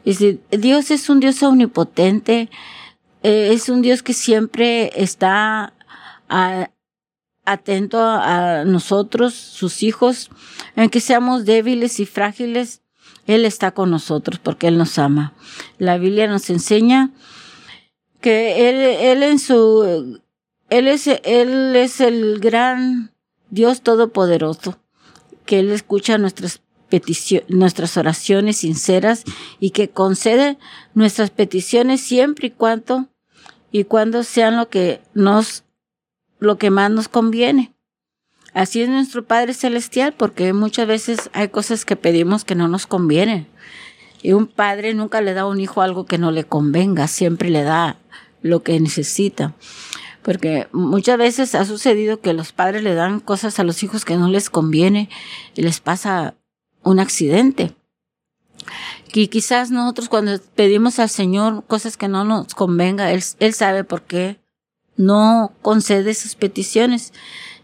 Y 0.05 0.15
si 0.15 0.41
Dios 0.51 0.91
es 0.91 1.11
un 1.11 1.21
Dios 1.21 1.43
omnipotente, 1.43 2.49
eh, 3.23 3.51
es 3.53 3.69
un 3.69 3.83
Dios 3.83 4.03
que 4.03 4.15
siempre 4.15 4.91
está 4.95 5.75
atento 7.45 8.01
a 8.01 8.65
nosotros, 8.65 9.35
sus 9.35 9.83
hijos, 9.83 10.31
en 10.77 10.89
que 10.89 11.01
seamos 11.01 11.45
débiles 11.45 12.01
y 12.01 12.07
frágiles, 12.07 12.83
él 13.27 13.45
está 13.45 13.73
con 13.73 13.91
nosotros 13.91 14.39
porque 14.39 14.69
Él 14.69 14.79
nos 14.79 14.99
ama. 14.99 15.35
La 15.79 15.99
Biblia 15.99 16.29
nos 16.29 16.49
enseña 16.49 17.11
que 18.21 18.69
Él, 18.69 18.77
él 18.77 19.23
en 19.23 19.39
su, 19.39 20.21
Él 20.71 20.89
es, 20.89 21.07
Él 21.07 21.75
es 21.77 22.01
el 22.01 22.39
gran 22.39 23.13
Dios 23.51 23.83
Todopoderoso, 23.83 24.79
que 25.45 25.59
Él 25.59 25.71
escucha 25.73 26.19
nuestras 26.19 26.63
peticiones, 26.89 27.51
nuestras 27.51 27.97
oraciones 27.97 28.59
sinceras 28.59 29.25
y 29.59 29.71
que 29.71 29.91
concede 29.91 30.57
nuestras 30.95 31.31
peticiones 31.31 32.01
siempre 32.01 32.49
y 32.49 32.51
cuando, 32.51 33.09
y 33.73 33.85
cuando 33.85 34.23
sean 34.23 34.57
lo 34.57 34.69
que 34.69 35.03
nos, 35.15 35.65
lo 36.39 36.59
que 36.59 36.71
más 36.71 36.93
nos 36.93 37.09
conviene. 37.09 37.76
Así 38.57 38.81
es 38.81 38.89
nuestro 38.89 39.23
Padre 39.23 39.53
Celestial, 39.53 40.15
porque 40.15 40.55
muchas 40.55 40.89
veces 40.89 41.29
hay 41.35 41.49
cosas 41.49 41.85
que 41.85 41.95
pedimos 41.95 42.47
que 42.47 42.55
no 42.55 42.69
nos 42.69 42.87
convienen. 42.87 43.47
Y 44.23 44.33
un 44.33 44.47
padre 44.47 44.95
nunca 44.95 45.21
le 45.21 45.35
da 45.35 45.43
a 45.43 45.47
un 45.47 45.61
hijo 45.61 45.83
algo 45.83 46.07
que 46.07 46.17
no 46.17 46.31
le 46.31 46.45
convenga, 46.45 47.07
siempre 47.07 47.51
le 47.51 47.65
da 47.65 47.99
lo 48.41 48.63
que 48.63 48.81
necesita. 48.81 49.55
Porque 50.23 50.69
muchas 50.73 51.19
veces 51.19 51.55
ha 51.55 51.67
sucedido 51.67 52.23
que 52.23 52.33
los 52.33 52.53
padres 52.53 52.83
le 52.83 52.95
dan 52.95 53.21
cosas 53.21 53.59
a 53.59 53.63
los 53.63 53.83
hijos 53.83 54.07
que 54.07 54.17
no 54.17 54.31
les 54.31 54.49
conviene 54.49 55.11
y 55.55 55.61
les 55.61 55.81
pasa 55.81 56.35
un 56.83 56.99
accidente. 56.99 57.75
Y 59.13 59.29
quizás 59.29 59.71
nosotros 59.71 60.09
cuando 60.09 60.33
pedimos 60.55 60.99
al 60.99 61.11
Señor 61.11 61.63
cosas 61.67 61.99
que 61.99 62.09
no 62.09 62.25
nos 62.25 62.55
convenga, 62.55 63.13
Él, 63.13 63.23
él 63.39 63.53
sabe 63.53 63.85
por 63.85 64.05
qué 64.05 64.41
no 64.97 65.53
concede 65.63 66.11
esas 66.11 66.35
peticiones. 66.35 67.13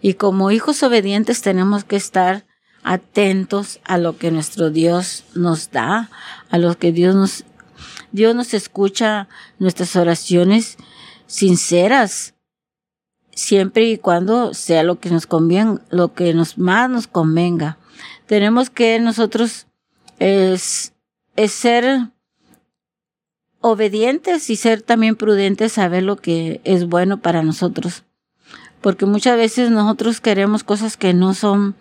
Y 0.01 0.15
como 0.15 0.51
hijos 0.51 0.83
obedientes 0.83 1.43
tenemos 1.43 1.85
que 1.85 1.97
estar 1.97 2.45
atentos 2.83 3.81
a 3.85 3.99
lo 3.99 4.19
que 4.19 4.31
nuestro 4.31 4.71
Dios 4.71 5.25
nos 5.35 5.71
da, 5.71 6.11
a 6.51 6.59
lo 6.59 6.77
que 6.77 6.93
Dios 6.93 7.15
nos, 7.15 7.45
Dios 8.11 8.35
nos 8.35 8.55
escucha 8.55 9.29
nuestras 9.59 9.95
oraciones 9.97 10.77
sinceras, 11.27 12.35
siempre 13.35 13.85
y 13.89 13.99
cuando 13.99 14.53
sea 14.55 14.83
lo 14.83 14.99
que 14.99 15.11
nos 15.11 15.27
conviene, 15.27 15.79
lo 15.91 16.13
que 16.13 16.35
nos 16.35 16.59
más 16.59 16.91
nos 16.91 17.07
convenga. 17.07 17.79
Tenemos 18.27 18.71
que 18.71 18.99
nosotros 18.99 19.67
es, 20.19 20.93
es 21.37 21.53
ser 21.53 22.11
obedientes 23.63 24.51
y 24.51 24.57
ser 24.57 24.83
también 24.83 25.17
prudentes, 25.17 25.73
saber 25.73 26.03
lo 26.03 26.17
que 26.17 26.61
es 26.65 26.87
bueno 26.87 27.21
para 27.21 27.43
nosotros 27.43 28.05
porque 28.83 29.07
muchas 29.07 29.37
veces 29.37 29.71
nosotros 29.71 30.21
queremos 30.21 30.65
cosas 30.65 30.99
que 30.99 31.15
no 31.15 31.33
son, 31.33 31.77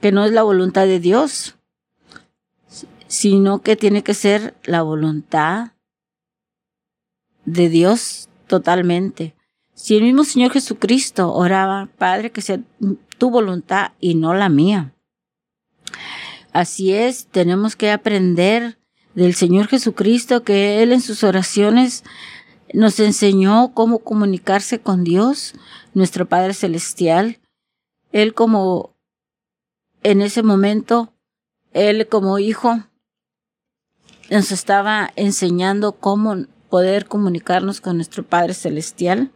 que 0.00 0.12
no 0.12 0.24
es 0.24 0.32
la 0.32 0.42
voluntad 0.42 0.86
de 0.86 1.00
Dios, 1.00 1.56
sino 3.08 3.62
que 3.62 3.76
tiene 3.76 4.04
que 4.04 4.14
ser 4.14 4.54
la 4.64 4.82
voluntad 4.82 5.72
de 7.46 7.68
Dios 7.70 8.28
totalmente. 8.46 9.34
Si 9.72 9.96
el 9.96 10.04
mismo 10.04 10.24
Señor 10.24 10.52
Jesucristo 10.52 11.32
oraba, 11.32 11.88
Padre, 11.98 12.30
que 12.30 12.42
sea 12.42 12.60
tu 13.18 13.30
voluntad 13.30 13.92
y 13.98 14.14
no 14.14 14.34
la 14.34 14.48
mía. 14.48 14.92
Así 16.52 16.92
es, 16.92 17.26
tenemos 17.26 17.74
que 17.74 17.90
aprender 17.90 18.78
del 19.14 19.34
Señor 19.34 19.68
Jesucristo 19.68 20.42
que 20.42 20.82
Él 20.82 20.92
en 20.92 21.00
sus 21.00 21.24
oraciones 21.24 22.04
nos 22.72 22.98
enseñó 22.98 23.72
cómo 23.72 24.00
comunicarse 24.00 24.80
con 24.80 25.04
Dios, 25.04 25.54
nuestro 25.94 26.26
Padre 26.26 26.54
Celestial. 26.54 27.38
Él 28.12 28.34
como, 28.34 28.94
en 30.02 30.22
ese 30.22 30.42
momento, 30.42 31.12
Él 31.72 32.08
como 32.08 32.38
hijo, 32.38 32.80
nos 34.30 34.50
estaba 34.50 35.12
enseñando 35.16 35.92
cómo 35.92 36.46
poder 36.68 37.06
comunicarnos 37.06 37.80
con 37.80 37.96
nuestro 37.96 38.24
Padre 38.24 38.54
Celestial. 38.54 39.30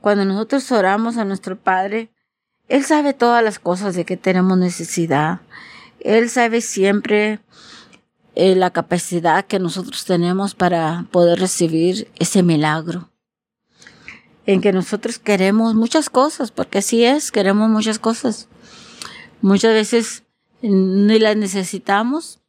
Cuando 0.00 0.24
nosotros 0.24 0.70
oramos 0.72 1.18
a 1.18 1.24
nuestro 1.24 1.58
Padre, 1.58 2.10
Él 2.68 2.84
sabe 2.84 3.12
todas 3.12 3.44
las 3.44 3.58
cosas 3.58 3.94
de 3.94 4.06
que 4.06 4.16
tenemos 4.16 4.56
necesidad. 4.56 5.40
Él 6.00 6.30
sabe 6.30 6.60
siempre 6.60 7.40
eh, 8.36 8.56
la 8.56 8.70
capacidad 8.70 9.46
que 9.46 9.60
nosotros 9.60 10.04
tenemos 10.04 10.56
para 10.56 11.06
poder 11.12 11.38
recibir 11.38 12.08
ese 12.16 12.42
milagro. 12.42 13.10
En 14.44 14.60
que 14.60 14.72
nosotros 14.72 15.18
queremos 15.18 15.74
muchas 15.74 16.10
cosas, 16.10 16.50
porque 16.50 16.78
así 16.78 17.04
es, 17.04 17.30
queremos 17.30 17.70
muchas 17.70 17.98
cosas. 17.98 18.48
Muchas 19.40 19.72
veces 19.72 20.24
ni 20.62 21.18
las 21.18 21.36
necesitamos 21.36 22.40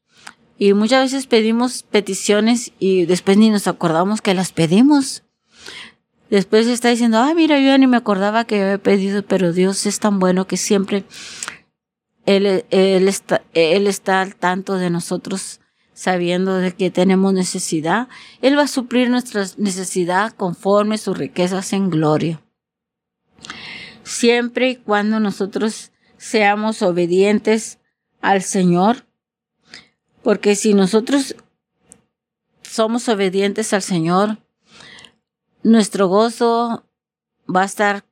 y 0.58 0.74
muchas 0.74 1.12
veces 1.12 1.28
pedimos 1.28 1.84
peticiones 1.84 2.72
y 2.80 3.06
después 3.06 3.38
ni 3.38 3.50
nos 3.50 3.68
acordamos 3.68 4.22
que 4.22 4.34
las 4.34 4.54
pedimos. 4.54 5.24
Después 6.32 6.66
está 6.66 6.90
diciendo, 6.90 7.20
ah, 7.20 7.34
mira, 7.36 7.60
yo 7.60 7.68
ya 7.68 7.78
ni 7.78 7.86
me 7.86 7.98
acordaba 7.98 8.46
que 8.46 8.62
había 8.62 8.78
pedido, 8.80 9.22
pero 9.24 9.54
Dios 9.54 9.86
es 9.86 10.00
tan 10.00 10.18
bueno 10.18 10.48
que 10.48 10.58
siempre 10.58 11.04
Él, 12.26 12.66
él, 12.72 13.08
está, 13.08 13.44
él 13.54 13.86
está 13.86 14.22
al 14.22 14.36
tanto 14.36 14.76
de 14.76 14.90
nosotros 14.90 15.60
sabiendo 15.96 16.58
de 16.58 16.76
que 16.76 16.92
tenemos 16.92 17.34
necesidad, 17.34 18.10
Él 18.42 18.58
va 18.58 18.64
a 18.64 18.68
suplir 18.68 19.10
nuestras 19.10 19.58
necesidades 19.58 20.34
conforme 20.34 20.98
sus 20.98 21.18
riquezas 21.18 21.72
en 21.74 21.90
gloria. 21.90 22.42
Siempre 24.04 24.70
y 24.72 24.76
cuando 24.76 25.20
nosotros 25.20 25.94
seamos 26.18 26.82
obedientes 26.82 27.80
al 28.22 28.44
Señor, 28.44 29.08
porque 30.22 30.56
si 30.56 30.74
nosotros 30.74 31.36
somos 32.62 33.08
obedientes 33.08 33.72
al 33.74 33.82
Señor, 33.82 34.40
nuestro 35.64 36.08
gozo 36.10 36.86
va 37.54 37.62
a 37.62 37.66
estar 37.66 38.06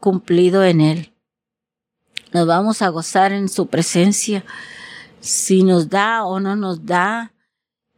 cumplido 0.00 0.64
en 0.64 0.80
Él. 0.80 1.12
Nos 2.32 2.46
vamos 2.46 2.80
a 2.80 2.88
gozar 2.88 3.32
en 3.32 3.50
su 3.50 3.66
presencia 3.66 4.44
si 5.20 5.62
nos 5.62 5.88
da 5.88 6.24
o 6.24 6.40
no 6.40 6.56
nos 6.56 6.86
da, 6.86 7.32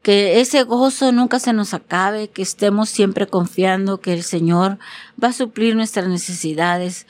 que 0.02 0.40
ese 0.40 0.62
gozo 0.62 1.12
nunca 1.12 1.38
se 1.38 1.52
nos 1.52 1.74
acabe, 1.74 2.28
que 2.28 2.42
estemos 2.42 2.88
siempre 2.88 3.26
confiando 3.26 4.00
que 4.00 4.14
el 4.14 4.22
Señor 4.22 4.78
va 5.22 5.28
a 5.28 5.32
suplir 5.32 5.76
nuestras 5.76 6.08
necesidades, 6.08 7.06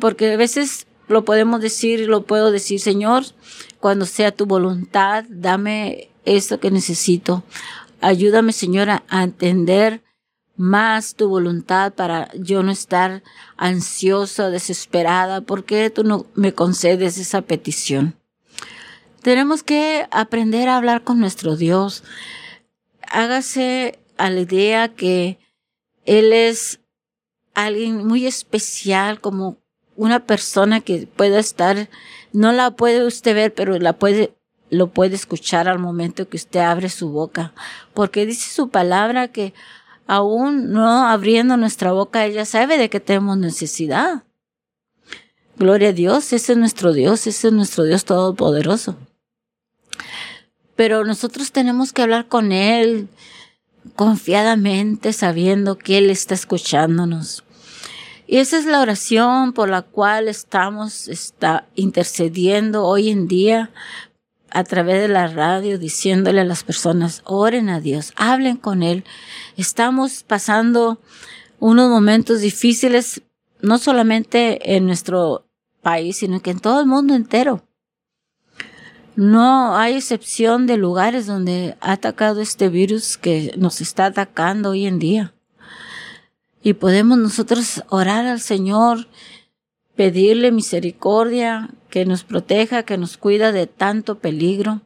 porque 0.00 0.32
a 0.32 0.36
veces 0.36 0.86
lo 1.08 1.24
podemos 1.24 1.60
decir, 1.60 2.08
lo 2.08 2.22
puedo 2.22 2.50
decir, 2.50 2.80
Señor, 2.80 3.24
cuando 3.80 4.06
sea 4.06 4.32
tu 4.32 4.46
voluntad, 4.46 5.24
dame 5.28 6.08
esto 6.24 6.58
que 6.58 6.70
necesito. 6.70 7.44
Ayúdame, 8.00 8.52
Señora, 8.52 9.04
a 9.08 9.22
entender 9.22 10.02
más 10.56 11.14
tu 11.14 11.28
voluntad 11.28 11.92
para 11.92 12.30
yo 12.34 12.62
no 12.62 12.72
estar 12.72 13.22
ansiosa, 13.56 14.48
desesperada, 14.48 15.42
porque 15.42 15.90
tú 15.90 16.02
no 16.02 16.26
me 16.34 16.54
concedes 16.54 17.18
esa 17.18 17.42
petición. 17.42 18.16
Tenemos 19.26 19.64
que 19.64 20.06
aprender 20.12 20.68
a 20.68 20.76
hablar 20.76 21.02
con 21.02 21.18
nuestro 21.18 21.56
Dios. 21.56 22.04
Hágase 23.10 23.98
a 24.18 24.30
la 24.30 24.38
idea 24.38 24.94
que 24.94 25.40
Él 26.04 26.32
es 26.32 26.78
alguien 27.52 28.06
muy 28.06 28.24
especial, 28.24 29.20
como 29.20 29.56
una 29.96 30.26
persona 30.26 30.80
que 30.80 31.08
pueda 31.08 31.40
estar, 31.40 31.88
no 32.32 32.52
la 32.52 32.76
puede 32.76 33.04
usted 33.04 33.34
ver, 33.34 33.52
pero 33.52 33.76
la 33.80 33.94
puede, 33.94 34.32
lo 34.70 34.92
puede 34.92 35.16
escuchar 35.16 35.66
al 35.66 35.80
momento 35.80 36.28
que 36.28 36.36
usted 36.36 36.60
abre 36.60 36.88
su 36.88 37.08
boca. 37.08 37.52
Porque 37.94 38.26
dice 38.26 38.54
su 38.54 38.68
palabra 38.68 39.26
que 39.26 39.54
aún 40.06 40.70
no 40.70 41.04
abriendo 41.04 41.56
nuestra 41.56 41.90
boca, 41.90 42.24
ella 42.26 42.44
sabe 42.44 42.78
de 42.78 42.88
que 42.88 43.00
tenemos 43.00 43.36
necesidad. 43.38 44.22
Gloria 45.56 45.88
a 45.88 45.92
Dios, 45.92 46.32
ese 46.32 46.52
es 46.52 46.58
nuestro 46.58 46.92
Dios, 46.92 47.26
ese 47.26 47.48
es 47.48 47.52
nuestro 47.52 47.82
Dios 47.82 48.04
todopoderoso. 48.04 48.96
Pero 50.76 51.04
nosotros 51.04 51.52
tenemos 51.52 51.92
que 51.92 52.02
hablar 52.02 52.28
con 52.28 52.52
Él 52.52 53.08
confiadamente, 53.94 55.12
sabiendo 55.12 55.78
que 55.78 55.98
Él 55.98 56.10
está 56.10 56.34
escuchándonos. 56.34 57.44
Y 58.26 58.38
esa 58.38 58.58
es 58.58 58.66
la 58.66 58.80
oración 58.80 59.52
por 59.52 59.68
la 59.68 59.82
cual 59.82 60.28
estamos 60.28 61.08
está 61.08 61.66
intercediendo 61.76 62.84
hoy 62.84 63.10
en 63.10 63.28
día 63.28 63.70
a 64.50 64.64
través 64.64 65.00
de 65.00 65.08
la 65.08 65.28
radio 65.28 65.78
diciéndole 65.78 66.40
a 66.40 66.44
las 66.44 66.64
personas, 66.64 67.22
oren 67.24 67.68
a 67.68 67.80
Dios, 67.80 68.12
hablen 68.16 68.56
con 68.56 68.82
Él. 68.82 69.04
Estamos 69.56 70.24
pasando 70.24 71.00
unos 71.60 71.88
momentos 71.88 72.40
difíciles, 72.40 73.22
no 73.60 73.78
solamente 73.78 74.76
en 74.76 74.86
nuestro 74.86 75.46
país, 75.82 76.16
sino 76.16 76.40
que 76.40 76.50
en 76.50 76.60
todo 76.60 76.80
el 76.80 76.86
mundo 76.86 77.14
entero. 77.14 77.62
No 79.16 79.74
hay 79.76 79.94
excepción 79.94 80.66
de 80.66 80.76
lugares 80.76 81.26
donde 81.26 81.78
ha 81.80 81.92
atacado 81.92 82.42
este 82.42 82.68
virus 82.68 83.16
que 83.16 83.54
nos 83.56 83.80
está 83.80 84.04
atacando 84.06 84.70
hoy 84.70 84.86
en 84.86 84.98
día. 84.98 85.32
Y 86.62 86.74
podemos 86.74 87.16
nosotros 87.16 87.82
orar 87.88 88.26
al 88.26 88.40
Señor, 88.40 89.08
pedirle 89.94 90.52
misericordia, 90.52 91.70
que 91.88 92.04
nos 92.04 92.24
proteja, 92.24 92.82
que 92.82 92.98
nos 92.98 93.16
cuida 93.16 93.52
de 93.52 93.66
tanto 93.66 94.18
peligro. 94.18 94.82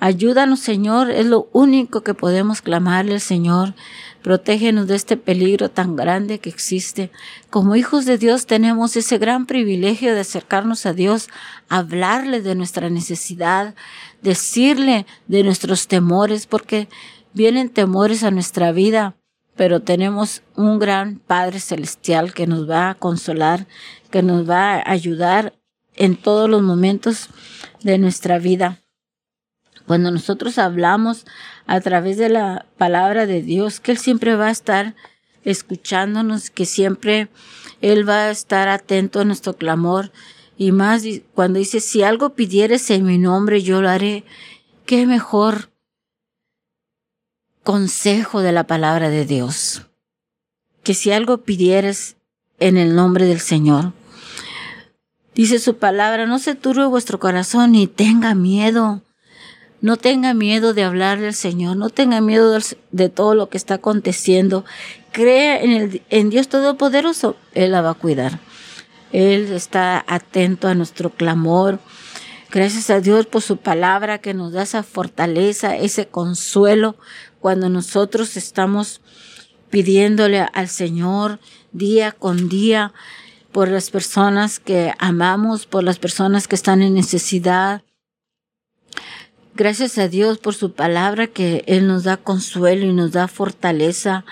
Ayúdanos, 0.00 0.60
Señor, 0.60 1.10
es 1.10 1.26
lo 1.26 1.48
único 1.52 2.02
que 2.02 2.14
podemos 2.14 2.60
clamarle 2.62 3.20
Señor. 3.20 3.74
Protégenos 4.22 4.86
de 4.86 4.96
este 4.96 5.16
peligro 5.16 5.70
tan 5.70 5.96
grande 5.96 6.38
que 6.38 6.48
existe. 6.48 7.10
Como 7.50 7.76
hijos 7.76 8.06
de 8.06 8.18
Dios 8.18 8.46
tenemos 8.46 8.96
ese 8.96 9.18
gran 9.18 9.46
privilegio 9.46 10.14
de 10.14 10.20
acercarnos 10.20 10.86
a 10.86 10.94
Dios, 10.94 11.28
hablarle 11.68 12.40
de 12.40 12.54
nuestra 12.54 12.88
necesidad, 12.88 13.74
decirle 14.22 15.06
de 15.26 15.42
nuestros 15.42 15.88
temores, 15.88 16.46
porque 16.46 16.88
vienen 17.34 17.68
temores 17.68 18.24
a 18.24 18.30
nuestra 18.30 18.72
vida, 18.72 19.14
pero 19.56 19.80
tenemos 19.80 20.42
un 20.56 20.78
gran 20.78 21.18
Padre 21.18 21.60
Celestial 21.60 22.32
que 22.32 22.46
nos 22.46 22.68
va 22.68 22.90
a 22.90 22.94
consolar, 22.94 23.66
que 24.10 24.22
nos 24.22 24.48
va 24.48 24.76
a 24.76 24.90
ayudar 24.90 25.52
en 25.96 26.16
todos 26.16 26.48
los 26.48 26.62
momentos 26.62 27.28
de 27.82 27.98
nuestra 27.98 28.38
vida. 28.38 28.83
Cuando 29.86 30.10
nosotros 30.10 30.58
hablamos 30.58 31.26
a 31.66 31.80
través 31.80 32.16
de 32.16 32.28
la 32.28 32.66
palabra 32.78 33.26
de 33.26 33.42
Dios, 33.42 33.80
que 33.80 33.92
Él 33.92 33.98
siempre 33.98 34.34
va 34.36 34.48
a 34.48 34.52
estar 34.52 34.94
escuchándonos, 35.44 36.50
que 36.50 36.66
siempre 36.66 37.28
Él 37.80 38.08
va 38.08 38.26
a 38.26 38.30
estar 38.30 38.68
atento 38.68 39.20
a 39.20 39.24
nuestro 39.24 39.54
clamor. 39.54 40.12
Y 40.56 40.72
más 40.72 41.02
cuando 41.34 41.58
dice, 41.58 41.80
si 41.80 42.02
algo 42.02 42.30
pidieres 42.30 42.90
en 42.90 43.04
mi 43.04 43.18
nombre, 43.18 43.62
yo 43.62 43.82
lo 43.82 43.88
haré. 43.88 44.24
Qué 44.86 45.06
mejor 45.06 45.70
consejo 47.62 48.40
de 48.40 48.52
la 48.52 48.66
palabra 48.66 49.10
de 49.10 49.26
Dios. 49.26 49.82
Que 50.82 50.94
si 50.94 51.12
algo 51.12 51.38
pidieres 51.38 52.16
en 52.60 52.76
el 52.76 52.94
nombre 52.94 53.26
del 53.26 53.40
Señor, 53.40 53.92
Dice 55.34 55.58
su 55.58 55.78
palabra, 55.78 56.26
no 56.26 56.38
se 56.38 56.54
turbe 56.54 56.86
vuestro 56.86 57.18
corazón 57.18 57.72
ni 57.72 57.88
tenga 57.88 58.34
miedo. 58.36 59.02
No 59.84 59.98
tenga 59.98 60.32
miedo 60.32 60.72
de 60.72 60.82
hablar 60.82 61.20
del 61.20 61.34
Señor, 61.34 61.76
no 61.76 61.90
tenga 61.90 62.22
miedo 62.22 62.58
de 62.90 63.08
todo 63.10 63.34
lo 63.34 63.50
que 63.50 63.58
está 63.58 63.74
aconteciendo. 63.74 64.64
Crea 65.12 65.60
en, 65.62 65.72
el, 65.72 66.02
en 66.08 66.30
Dios 66.30 66.48
Todopoderoso, 66.48 67.36
Él 67.52 67.72
la 67.72 67.82
va 67.82 67.90
a 67.90 67.94
cuidar. 67.94 68.40
Él 69.12 69.52
está 69.52 70.02
atento 70.08 70.68
a 70.68 70.74
nuestro 70.74 71.10
clamor. 71.10 71.80
Gracias 72.50 72.88
a 72.88 73.02
Dios 73.02 73.26
por 73.26 73.42
su 73.42 73.58
palabra 73.58 74.22
que 74.22 74.32
nos 74.32 74.54
da 74.54 74.62
esa 74.62 74.82
fortaleza, 74.84 75.76
ese 75.76 76.06
consuelo 76.06 76.96
cuando 77.38 77.68
nosotros 77.68 78.38
estamos 78.38 79.02
pidiéndole 79.68 80.48
al 80.54 80.68
Señor 80.68 81.40
día 81.72 82.12
con 82.12 82.48
día 82.48 82.94
por 83.52 83.68
las 83.68 83.90
personas 83.90 84.60
que 84.60 84.94
amamos, 84.98 85.66
por 85.66 85.84
las 85.84 85.98
personas 85.98 86.48
que 86.48 86.54
están 86.54 86.80
en 86.80 86.94
necesidad. 86.94 87.82
Gracias 89.56 89.98
a 89.98 90.08
Dios 90.08 90.38
por 90.38 90.56
su 90.56 90.72
palabra 90.72 91.28
que 91.28 91.62
Él 91.68 91.86
nos 91.86 92.02
da 92.02 92.16
consuelo 92.16 92.86
y 92.86 92.92
nos 92.92 93.12
da 93.12 93.28
fortaleza 93.28 94.24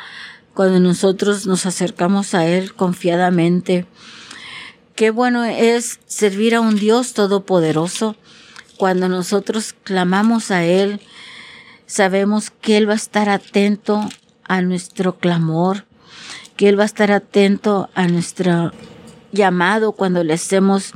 cuando 0.52 0.80
nosotros 0.80 1.46
nos 1.46 1.64
acercamos 1.64 2.34
a 2.34 2.44
Él 2.44 2.74
confiadamente. 2.74 3.86
Qué 4.96 5.12
bueno 5.12 5.44
es 5.44 6.00
servir 6.06 6.56
a 6.56 6.60
un 6.60 6.74
Dios 6.74 7.12
todopoderoso. 7.14 8.16
Cuando 8.78 9.08
nosotros 9.08 9.76
clamamos 9.84 10.50
a 10.50 10.64
Él, 10.64 11.00
sabemos 11.86 12.50
que 12.50 12.76
Él 12.76 12.88
va 12.88 12.94
a 12.94 12.96
estar 12.96 13.28
atento 13.28 14.08
a 14.42 14.60
nuestro 14.60 15.18
clamor, 15.18 15.86
que 16.56 16.68
Él 16.68 16.76
va 16.76 16.82
a 16.82 16.86
estar 16.86 17.12
atento 17.12 17.88
a 17.94 18.08
nuestra 18.08 18.72
llamado, 19.30 19.92
cuando 19.92 20.24
le 20.24 20.34
hacemos 20.34 20.90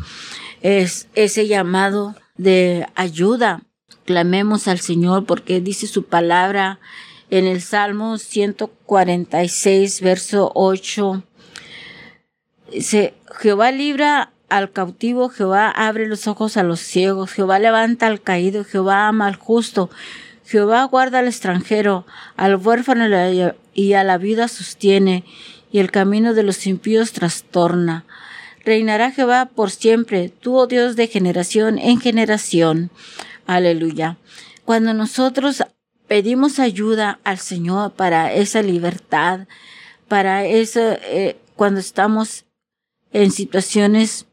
es, 0.63 1.07
ese 1.15 1.47
llamado 1.47 2.17
de 2.37 2.89
ayuda, 2.97 3.63
clamemos 4.07 4.69
al 4.69 4.81
Señor 4.81 5.27
porque 5.27 5.61
dice 5.61 5.87
su 5.87 6.05
palabra 6.05 6.79
en 7.29 7.45
el 7.47 7.61
Salmo 7.61 8.19
146, 8.19 10.01
verso 10.01 10.53
8. 10.55 11.23
Dice, 12.73 13.15
Jehová 13.39 13.73
libra 13.73 14.33
al 14.49 14.71
cautivo, 14.71 15.29
Jehová 15.29 15.71
abre 15.71 16.07
los 16.07 16.27
ojos 16.29 16.57
a 16.57 16.63
los 16.63 16.81
ciegos, 16.81 17.33
Jehová 17.33 17.59
levanta 17.59 18.07
al 18.07 18.23
caído, 18.23 18.65
Jehová 18.65 19.09
ama 19.09 19.27
al 19.27 19.37
justo, 19.37 19.91
Jehová 20.45 20.85
guarda 20.85 21.19
al 21.19 21.27
extranjero, 21.27 22.07
al 22.37 22.57
huérfano 22.57 23.07
y 23.75 23.93
a 23.93 24.05
la 24.05 24.19
vida 24.19 24.49
sostiene, 24.49 25.25
y 25.73 25.81
el 25.81 25.91
camino 25.91 26.33
de 26.33 26.45
los 26.45 26.67
impíos 26.67 27.13
trastorna. 27.13 28.05
Reinará 28.65 29.11
Jehová 29.11 29.47
por 29.47 29.71
siempre, 29.71 30.29
tú, 30.29 30.57
oh 30.57 30.67
Dios, 30.67 30.97
de 30.97 31.09
generación 31.09 31.79
en 31.79 32.01
generación. 32.01 32.91
Aleluya. 33.47 34.19
Cuando 34.65 34.95
nosotros 34.95 35.65
pedimos 36.09 36.59
ayuda 36.59 37.21
al 37.25 37.39
Señor 37.39 37.93
para 37.93 38.33
esa 38.33 38.63
libertad, 38.63 39.47
para 40.09 40.45
eso, 40.45 40.81
eh, 40.81 41.37
cuando 41.57 41.81
estamos 41.81 42.45
en 43.13 43.31
situaciones 43.31 44.27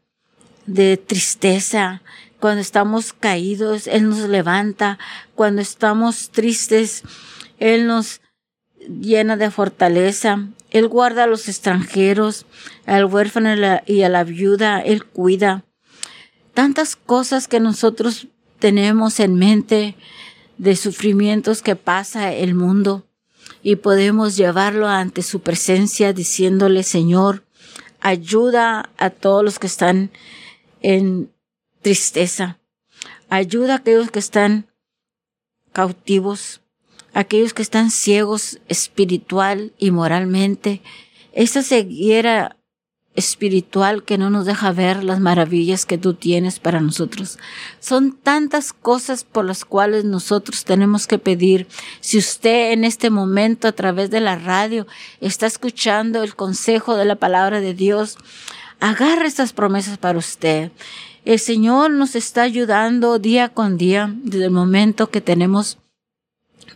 de 0.65 0.97
tristeza, 0.97 2.01
cuando 2.39 2.61
estamos 2.61 3.13
caídos, 3.13 3.87
Él 3.87 4.09
nos 4.09 4.27
levanta, 4.29 4.99
cuando 5.35 5.61
estamos 5.61 6.31
tristes, 6.31 7.03
Él 7.59 7.87
nos 7.87 8.21
llena 8.87 9.37
de 9.37 9.49
fortaleza, 9.49 10.49
él 10.73 10.87
guarda 10.87 11.25
a 11.25 11.27
los 11.27 11.47
extranjeros, 11.47 12.47
al 12.87 13.05
huérfano 13.05 13.49
y 13.85 14.01
a 14.01 14.09
la 14.09 14.23
viuda, 14.23 14.79
Él 14.81 15.05
cuida. 15.05 15.63
Tantas 16.55 16.95
cosas 16.95 17.47
que 17.47 17.59
nosotros 17.59 18.27
tenemos 18.63 19.19
en 19.19 19.35
mente 19.35 19.97
de 20.57 20.77
sufrimientos 20.77 21.61
que 21.61 21.75
pasa 21.75 22.31
el 22.31 22.55
mundo 22.55 23.05
y 23.61 23.75
podemos 23.75 24.37
llevarlo 24.37 24.87
ante 24.87 25.21
su 25.21 25.41
presencia 25.41 26.13
diciéndole, 26.13 26.83
Señor, 26.83 27.43
ayuda 27.99 28.89
a 28.95 29.09
todos 29.09 29.43
los 29.43 29.59
que 29.59 29.67
están 29.67 30.11
en 30.81 31.29
tristeza. 31.81 32.57
Ayuda 33.27 33.73
a 33.73 33.77
aquellos 33.79 34.09
que 34.11 34.19
están 34.19 34.67
cautivos 35.73 36.61
aquellos 37.13 37.53
que 37.53 37.63
están 37.63 37.91
ciegos 37.91 38.61
espiritual 38.69 39.73
y 39.77 39.91
moralmente, 39.91 40.81
esa 41.33 41.63
ceguera 41.63 42.55
espiritual 43.15 44.03
que 44.03 44.17
no 44.17 44.29
nos 44.29 44.45
deja 44.45 44.71
ver 44.71 45.03
las 45.03 45.19
maravillas 45.19 45.85
que 45.85 45.97
tú 45.97 46.15
tienes 46.15 46.59
para 46.59 46.81
nosotros. 46.81 47.37
Son 47.79 48.13
tantas 48.13 48.73
cosas 48.73 49.23
por 49.23 49.45
las 49.45 49.65
cuales 49.65 50.03
nosotros 50.03 50.65
tenemos 50.65 51.05
que 51.05 51.19
pedir. 51.19 51.67
Si 51.99 52.17
usted 52.17 52.71
en 52.71 52.83
este 52.83 53.09
momento 53.09 53.67
a 53.67 53.73
través 53.73 54.09
de 54.09 54.19
la 54.19 54.35
radio 54.35 54.87
está 55.21 55.45
escuchando 55.45 56.23
el 56.23 56.35
consejo 56.35 56.95
de 56.95 57.05
la 57.05 57.15
palabra 57.15 57.61
de 57.61 57.73
Dios, 57.73 58.17
agarre 58.79 59.27
estas 59.27 59.53
promesas 59.53 59.97
para 59.97 60.17
usted. 60.17 60.71
El 61.23 61.39
Señor 61.39 61.91
nos 61.91 62.15
está 62.15 62.41
ayudando 62.41 63.19
día 63.19 63.49
con 63.49 63.77
día 63.77 64.13
desde 64.23 64.45
el 64.45 64.51
momento 64.51 65.09
que 65.09 65.21
tenemos 65.21 65.77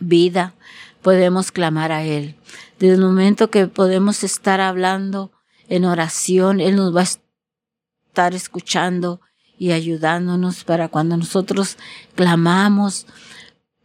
vida. 0.00 0.54
Podemos 1.02 1.50
clamar 1.50 1.92
a 1.92 2.04
Él. 2.04 2.36
Desde 2.78 2.94
el 2.94 3.00
momento 3.00 3.50
que 3.50 3.66
podemos 3.66 4.22
estar 4.22 4.60
hablando 4.60 5.32
en 5.68 5.84
oración, 5.84 6.60
Él 6.60 6.76
nos 6.76 6.94
va 6.94 7.00
a 7.02 7.04
estar 7.04 8.34
escuchando 8.34 9.20
y 9.58 9.72
ayudándonos 9.72 10.64
para 10.64 10.88
cuando 10.88 11.16
nosotros 11.16 11.76
clamamos, 12.14 13.06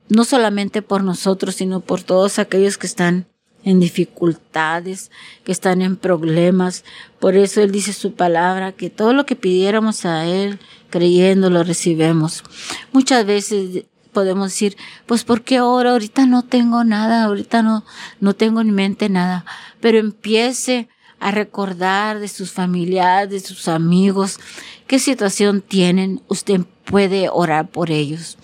no 0.09 0.23
solamente 0.23 0.81
por 0.81 1.03
nosotros, 1.03 1.55
sino 1.55 1.79
por 1.79 2.03
todos 2.03 2.39
aquellos 2.39 2.77
que 2.77 2.87
están 2.87 3.27
en 3.63 3.79
dificultades, 3.79 5.09
que 5.43 5.51
están 5.51 5.81
en 5.81 5.95
problemas. 5.95 6.83
Por 7.19 7.35
eso 7.35 7.61
Él 7.61 7.71
dice 7.71 7.93
su 7.93 8.13
palabra, 8.13 8.73
que 8.73 8.89
todo 8.89 9.13
lo 9.13 9.25
que 9.25 9.35
pidiéramos 9.35 10.05
a 10.05 10.25
Él, 10.25 10.59
creyendo, 10.89 11.49
lo 11.49 11.63
recibemos. 11.63 12.43
Muchas 12.91 13.25
veces 13.25 13.85
podemos 14.11 14.49
decir, 14.51 14.77
pues 15.05 15.23
¿por 15.23 15.41
qué 15.41 15.57
ahora? 15.57 15.91
Ahorita 15.91 16.25
no 16.25 16.43
tengo 16.43 16.83
nada, 16.83 17.23
ahorita 17.23 17.63
no, 17.63 17.83
no 18.19 18.33
tengo 18.35 18.61
en 18.61 18.71
mente 18.71 19.09
nada. 19.09 19.45
Pero 19.79 19.97
empiece 19.97 20.87
a 21.23 21.31
recordar 21.31 22.19
de 22.19 22.27
sus 22.27 22.51
familiares, 22.51 23.29
de 23.29 23.39
sus 23.39 23.69
amigos, 23.69 24.41
qué 24.87 24.99
situación 24.99 25.61
tienen. 25.61 26.21
Usted 26.27 26.59
puede 26.83 27.29
orar 27.29 27.69
por 27.69 27.91
ellos. 27.91 28.37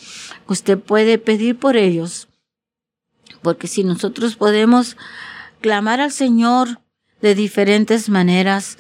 Usted 0.48 0.80
puede 0.80 1.18
pedir 1.18 1.60
por 1.60 1.76
ellos. 1.76 2.30
Porque 3.42 3.68
si 3.68 3.84
nosotros 3.84 4.38
podemos 4.38 4.96
clamar 5.60 6.00
al 6.00 6.14
Señor 6.14 6.80
de 7.22 7.36
diferentes 7.36 8.08
maneras, 8.08 8.78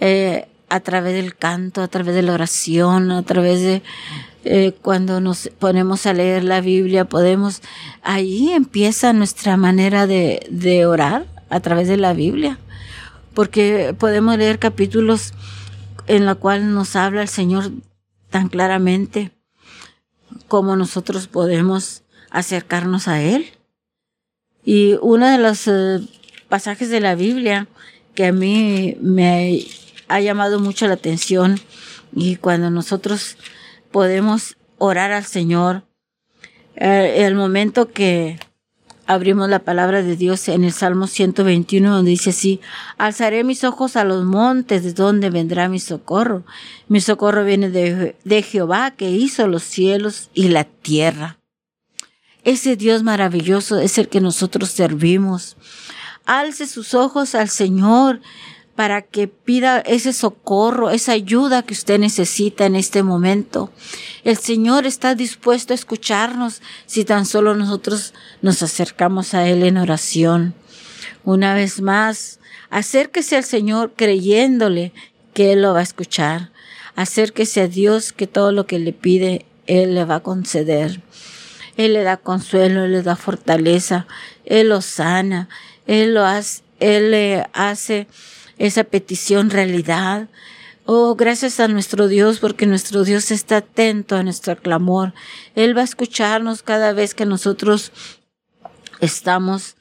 eh, 0.00 0.48
a 0.68 0.80
través 0.80 1.14
del 1.14 1.36
canto, 1.36 1.82
a 1.82 1.88
través 1.88 2.16
de 2.16 2.22
la 2.22 2.32
oración, 2.32 3.12
a 3.12 3.22
través 3.22 3.60
de 3.60 3.82
eh, 4.42 4.72
cuando 4.82 5.20
nos 5.20 5.50
ponemos 5.60 6.04
a 6.06 6.14
leer 6.14 6.42
la 6.42 6.60
Biblia, 6.60 7.04
podemos, 7.04 7.62
ahí 8.02 8.50
empieza 8.50 9.12
nuestra 9.12 9.56
manera 9.56 10.08
de, 10.08 10.44
de 10.50 10.84
orar 10.84 11.26
a 11.48 11.60
través 11.60 11.86
de 11.86 11.96
la 11.96 12.12
Biblia 12.12 12.58
porque 13.36 13.94
podemos 13.98 14.38
leer 14.38 14.58
capítulos 14.58 15.34
en 16.06 16.24
la 16.24 16.36
cual 16.36 16.72
nos 16.72 16.96
habla 16.96 17.20
el 17.20 17.28
Señor 17.28 17.70
tan 18.30 18.48
claramente 18.48 19.30
como 20.48 20.74
nosotros 20.74 21.26
podemos 21.26 22.02
acercarnos 22.30 23.08
a 23.08 23.20
Él. 23.20 23.52
Y 24.64 24.96
uno 25.02 25.28
de 25.28 25.36
los 25.36 25.68
eh, 25.68 26.00
pasajes 26.48 26.88
de 26.88 27.00
la 27.00 27.14
Biblia 27.14 27.68
que 28.14 28.24
a 28.24 28.32
mí 28.32 28.96
me 29.02 29.66
ha 30.08 30.18
llamado 30.20 30.58
mucho 30.58 30.86
la 30.86 30.94
atención 30.94 31.60
y 32.14 32.36
cuando 32.36 32.70
nosotros 32.70 33.36
podemos 33.92 34.56
orar 34.78 35.12
al 35.12 35.26
Señor, 35.26 35.84
eh, 36.74 37.26
el 37.26 37.34
momento 37.34 37.92
que 37.92 38.38
abrimos 39.06 39.48
la 39.48 39.60
palabra 39.60 40.02
de 40.02 40.16
Dios 40.16 40.48
en 40.48 40.64
el 40.64 40.72
Salmo 40.72 41.06
121 41.06 41.94
donde 41.94 42.10
dice 42.10 42.30
así, 42.30 42.60
alzaré 42.98 43.44
mis 43.44 43.64
ojos 43.64 43.96
a 43.96 44.04
los 44.04 44.24
montes 44.24 44.82
de 44.82 44.92
donde 44.92 45.30
vendrá 45.30 45.68
mi 45.68 45.80
socorro. 45.80 46.44
Mi 46.88 47.00
socorro 47.00 47.44
viene 47.44 47.70
de, 47.70 48.16
de 48.24 48.42
Jehová 48.42 48.90
que 48.92 49.10
hizo 49.10 49.46
los 49.46 49.62
cielos 49.62 50.30
y 50.34 50.48
la 50.48 50.64
tierra. 50.64 51.38
Ese 52.44 52.76
Dios 52.76 53.02
maravilloso 53.02 53.78
es 53.80 53.98
el 53.98 54.08
que 54.08 54.20
nosotros 54.20 54.70
servimos. 54.70 55.56
Alce 56.24 56.66
sus 56.66 56.94
ojos 56.94 57.34
al 57.34 57.48
Señor 57.48 58.20
para 58.76 59.00
que 59.00 59.26
pida 59.26 59.80
ese 59.80 60.12
socorro, 60.12 60.90
esa 60.90 61.12
ayuda 61.12 61.62
que 61.62 61.72
usted 61.72 61.98
necesita 61.98 62.66
en 62.66 62.76
este 62.76 63.02
momento. 63.02 63.70
El 64.22 64.36
Señor 64.36 64.86
está 64.86 65.14
dispuesto 65.14 65.72
a 65.72 65.74
escucharnos 65.74 66.60
si 66.84 67.04
tan 67.04 67.24
solo 67.24 67.54
nosotros 67.54 68.12
nos 68.42 68.62
acercamos 68.62 69.32
a 69.32 69.48
Él 69.48 69.62
en 69.62 69.78
oración. 69.78 70.54
Una 71.24 71.54
vez 71.54 71.80
más, 71.80 72.38
acérquese 72.68 73.36
al 73.36 73.44
Señor 73.44 73.94
creyéndole 73.96 74.92
que 75.32 75.52
Él 75.52 75.62
lo 75.62 75.72
va 75.72 75.80
a 75.80 75.84
escuchar. 75.84 76.50
Acérquese 76.96 77.62
a 77.62 77.68
Dios 77.68 78.12
que 78.12 78.26
todo 78.26 78.52
lo 78.52 78.66
que 78.66 78.78
le 78.78 78.92
pide, 78.92 79.46
Él 79.66 79.94
le 79.94 80.04
va 80.04 80.16
a 80.16 80.22
conceder. 80.22 81.00
Él 81.78 81.94
le 81.94 82.02
da 82.02 82.18
consuelo, 82.18 82.84
Él 82.84 82.92
le 82.92 83.02
da 83.02 83.16
fortaleza, 83.16 84.06
Él 84.44 84.68
lo 84.68 84.82
sana, 84.82 85.48
Él 85.86 86.12
lo 86.14 86.24
hace, 86.24 86.62
Él 86.78 87.10
le 87.10 87.46
hace 87.54 88.06
esa 88.58 88.84
petición 88.84 89.50
realidad. 89.50 90.28
Oh, 90.84 91.16
gracias 91.16 91.58
a 91.60 91.68
nuestro 91.68 92.08
Dios, 92.08 92.38
porque 92.38 92.66
nuestro 92.66 93.04
Dios 93.04 93.30
está 93.30 93.58
atento 93.58 94.16
a 94.16 94.22
nuestro 94.22 94.56
clamor. 94.56 95.14
Él 95.54 95.76
va 95.76 95.80
a 95.80 95.84
escucharnos 95.84 96.62
cada 96.62 96.92
vez 96.92 97.14
que 97.14 97.26
nosotros 97.26 97.92
estamos 99.00 99.76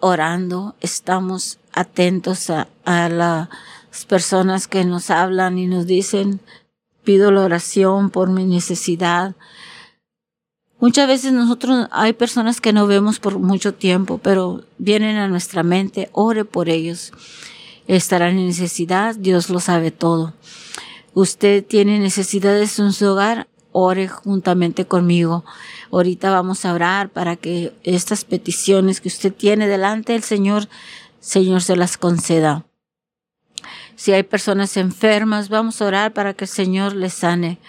orando, 0.00 0.76
estamos 0.80 1.58
atentos 1.72 2.50
a, 2.50 2.68
a 2.84 3.08
las 3.08 3.48
personas 4.06 4.68
que 4.68 4.84
nos 4.84 5.08
hablan 5.10 5.58
y 5.58 5.66
nos 5.66 5.86
dicen, 5.86 6.40
pido 7.04 7.30
la 7.32 7.42
oración 7.42 8.10
por 8.10 8.30
mi 8.30 8.44
necesidad. 8.44 9.34
Muchas 10.82 11.06
veces 11.06 11.32
nosotros 11.32 11.86
hay 11.92 12.12
personas 12.12 12.60
que 12.60 12.72
no 12.72 12.88
vemos 12.88 13.20
por 13.20 13.38
mucho 13.38 13.72
tiempo, 13.72 14.18
pero 14.18 14.64
vienen 14.78 15.16
a 15.16 15.28
nuestra 15.28 15.62
mente, 15.62 16.10
ore 16.10 16.44
por 16.44 16.68
ellos. 16.68 17.12
Estarán 17.86 18.36
en 18.36 18.46
necesidad, 18.46 19.14
Dios 19.14 19.48
lo 19.48 19.60
sabe 19.60 19.92
todo. 19.92 20.34
Usted 21.14 21.64
tiene 21.64 22.00
necesidades 22.00 22.80
en 22.80 22.92
su 22.92 23.06
hogar, 23.06 23.46
ore 23.70 24.08
juntamente 24.08 24.84
conmigo. 24.84 25.44
Ahorita 25.92 26.32
vamos 26.32 26.64
a 26.64 26.74
orar 26.74 27.10
para 27.10 27.36
que 27.36 27.72
estas 27.84 28.24
peticiones 28.24 29.00
que 29.00 29.06
usted 29.06 29.32
tiene 29.32 29.68
delante 29.68 30.14
del 30.14 30.24
Señor, 30.24 30.68
Señor 31.20 31.62
se 31.62 31.76
las 31.76 31.96
conceda. 31.96 32.66
Si 33.94 34.10
hay 34.10 34.24
personas 34.24 34.76
enfermas, 34.76 35.48
vamos 35.48 35.80
a 35.80 35.84
orar 35.84 36.12
para 36.12 36.34
que 36.34 36.46
el 36.46 36.50
Señor 36.50 36.96
les 36.96 37.14
sane 37.14 37.60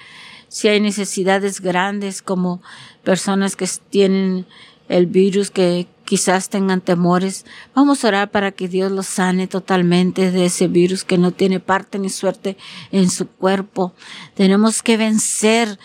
si 0.53 0.67
hay 0.67 0.79
necesidades 0.79 1.61
grandes 1.61 2.21
como 2.21 2.61
personas 3.03 3.55
que 3.55 3.67
tienen 3.89 4.45
el 4.89 5.05
virus, 5.05 5.51
que 5.51 5.87
quizás 6.05 6.49
tengan 6.49 6.81
temores, 6.81 7.45
vamos 7.73 8.03
a 8.03 8.09
orar 8.09 8.31
para 8.31 8.51
que 8.51 8.67
Dios 8.67 8.91
los 8.91 9.07
sane 9.07 9.47
totalmente 9.47 10.31
de 10.31 10.45
ese 10.45 10.67
virus 10.67 11.03
que 11.03 11.17
no 11.17 11.31
tiene 11.31 11.59
parte 11.59 11.99
ni 11.99 12.09
suerte 12.09 12.57
en 12.91 13.09
su 13.09 13.27
cuerpo. 13.27 13.93
Tenemos 14.35 14.83
que 14.83 14.97
vencer 14.97 15.79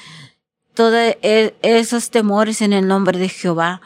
todos 0.74 1.16
esos 1.22 2.10
temores 2.10 2.62
en 2.62 2.72
el 2.72 2.86
nombre 2.86 3.18
de 3.18 3.28
Jehová. 3.28 3.80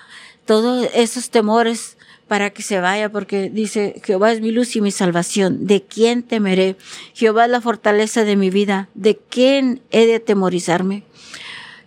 Todos 0.45 0.89
esos 0.95 1.31
temores 1.31 1.97
para 2.29 2.51
que 2.51 2.63
se 2.63 2.81
vaya, 2.81 3.11
porque 3.11 3.51
dice, 3.51 4.01
Jehová 4.05 4.33
es 4.33 4.41
mi 4.41 4.51
luz 4.51 4.75
y 4.75 4.81
mi 4.81 4.91
salvación, 4.91 5.67
¿de 5.67 5.83
quién 5.83 6.23
temeré? 6.23 6.77
Jehová 7.15 7.45
es 7.45 7.51
la 7.51 7.61
fortaleza 7.61 8.25
de 8.25 8.37
mi 8.37 8.51
vida, 8.51 8.89
¿de 8.95 9.19
quién 9.19 9.83
he 9.91 10.07
de 10.07 10.17
atemorizarme? 10.17 11.05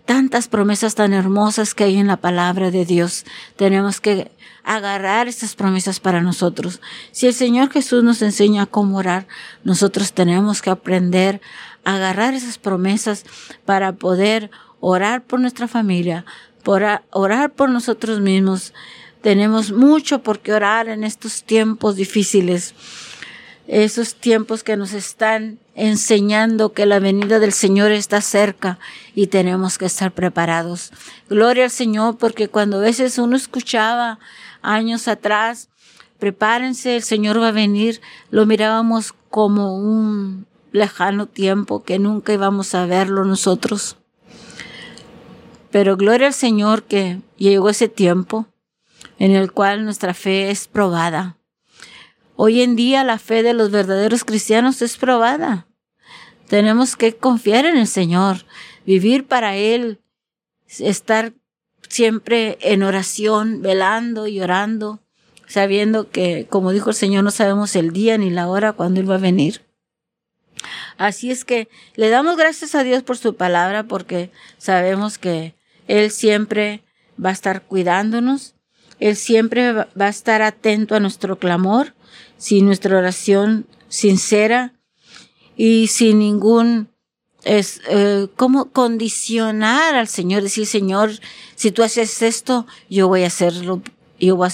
Tantas 0.05 0.47
promesas 0.47 0.95
tan 0.95 1.13
hermosas 1.13 1.73
que 1.73 1.83
hay 1.83 1.97
en 1.97 2.07
la 2.07 2.17
palabra 2.17 2.71
de 2.71 2.85
Dios. 2.85 3.25
Tenemos 3.55 3.99
que 3.99 4.31
agarrar 4.63 5.27
estas 5.27 5.55
promesas 5.55 5.99
para 5.99 6.21
nosotros. 6.21 6.81
Si 7.11 7.27
el 7.27 7.33
Señor 7.33 7.71
Jesús 7.71 8.03
nos 8.03 8.21
enseña 8.21 8.65
cómo 8.65 8.97
orar, 8.97 9.27
nosotros 9.63 10.13
tenemos 10.13 10.61
que 10.61 10.69
aprender 10.69 11.41
a 11.83 11.95
agarrar 11.95 12.33
esas 12.33 12.57
promesas 12.57 13.25
para 13.65 13.93
poder 13.93 14.51
orar 14.79 15.23
por 15.23 15.39
nuestra 15.39 15.67
familia, 15.67 16.25
por 16.63 16.83
orar 17.11 17.53
por 17.53 17.69
nosotros 17.69 18.19
mismos, 18.19 18.73
tenemos 19.25 19.71
mucho 19.71 20.21
por 20.21 20.39
qué 20.39 20.53
orar 20.53 20.87
en 20.87 21.03
estos 21.03 21.43
tiempos 21.43 21.95
difíciles, 21.95 22.75
esos 23.67 24.13
tiempos 24.13 24.63
que 24.63 24.77
nos 24.77 24.93
están 24.93 25.57
enseñando 25.75 26.71
que 26.71 26.85
la 26.85 26.99
venida 26.99 27.39
del 27.39 27.51
Señor 27.51 27.91
está 27.91 28.21
cerca 28.21 28.79
y 29.13 29.27
tenemos 29.27 29.77
que 29.77 29.85
estar 29.85 30.13
preparados. 30.13 30.91
Gloria 31.29 31.65
al 31.65 31.71
Señor, 31.71 32.17
porque 32.17 32.47
cuando 32.47 32.77
a 32.77 32.81
veces 32.81 33.17
uno 33.17 33.35
escuchaba 33.35 34.17
años 34.61 35.07
atrás, 35.07 35.69
prepárense, 36.17 36.95
el 36.95 37.03
Señor 37.03 37.41
va 37.41 37.49
a 37.49 37.51
venir, 37.51 38.01
lo 38.31 38.45
mirábamos 38.45 39.13
como 39.29 39.77
un 39.77 40.47
lejano 40.71 41.27
tiempo 41.27 41.83
que 41.83 41.99
nunca 41.99 42.33
íbamos 42.33 42.73
a 42.73 42.85
verlo 42.85 43.25
nosotros. 43.25 43.97
Pero 45.71 45.97
gloria 45.97 46.27
al 46.27 46.33
Señor 46.33 46.83
que 46.83 47.19
llegó 47.37 47.69
ese 47.69 47.89
tiempo 47.89 48.47
en 49.19 49.31
el 49.31 49.51
cual 49.51 49.83
nuestra 49.83 50.13
fe 50.13 50.51
es 50.51 50.67
probada. 50.67 51.37
Hoy 52.37 52.61
en 52.61 52.75
día 52.75 53.03
la 53.05 53.17
fe 53.17 53.43
de 53.43 53.53
los 53.53 53.71
verdaderos 53.71 54.25
cristianos 54.25 54.81
es 54.81 54.97
probada. 54.97 55.67
Tenemos 56.49 56.95
que 56.95 57.15
confiar 57.15 57.65
en 57.65 57.77
el 57.77 57.87
Señor, 57.87 58.45
vivir 58.85 59.25
para 59.25 59.55
Él, 59.55 60.01
estar 60.67 61.33
siempre 61.87 62.57
en 62.61 62.83
oración, 62.83 63.61
velando 63.61 64.27
y 64.27 64.41
orando, 64.41 64.99
sabiendo 65.47 66.09
que, 66.09 66.45
como 66.49 66.71
dijo 66.71 66.89
el 66.89 66.95
Señor, 66.95 67.23
no 67.23 67.31
sabemos 67.31 67.75
el 67.75 67.91
día 67.91 68.17
ni 68.17 68.29
la 68.29 68.49
hora 68.49 68.73
cuando 68.73 68.99
Él 68.99 69.09
va 69.09 69.15
a 69.15 69.19
venir. 69.19 69.61
Así 70.97 71.31
es 71.31 71.45
que 71.45 71.69
le 71.95 72.09
damos 72.09 72.35
gracias 72.35 72.75
a 72.75 72.83
Dios 72.83 73.01
por 73.03 73.17
su 73.17 73.35
palabra 73.35 73.83
porque 73.83 74.29
sabemos 74.57 75.17
que 75.17 75.55
Él 75.87 76.11
siempre 76.11 76.83
va 77.23 77.29
a 77.29 77.33
estar 77.33 77.63
cuidándonos, 77.63 78.55
Él 78.99 79.15
siempre 79.15 79.71
va 79.71 79.87
a 79.97 80.09
estar 80.09 80.41
atento 80.41 80.95
a 80.95 80.99
nuestro 80.99 81.37
clamor, 81.37 81.93
si 82.45 82.61
nuestra 82.61 82.95
oración 82.95 83.65
sincera 83.87 84.71
y 85.57 85.87
sin 85.87 86.19
ningún 86.19 86.89
es 87.43 87.81
eh, 87.89 88.27
cómo 88.35 88.65
condicionar 88.65 89.95
al 89.95 90.07
Señor, 90.07 90.43
decir, 90.43 90.67
Señor, 90.67 91.09
si 91.55 91.71
tú 91.71 91.81
haces 91.81 92.21
esto, 92.21 92.67
yo 92.87 93.07
voy 93.07 93.23
a 93.23 93.27
hacerlo, 93.27 93.81
yo 94.19 94.35
voy 94.35 94.47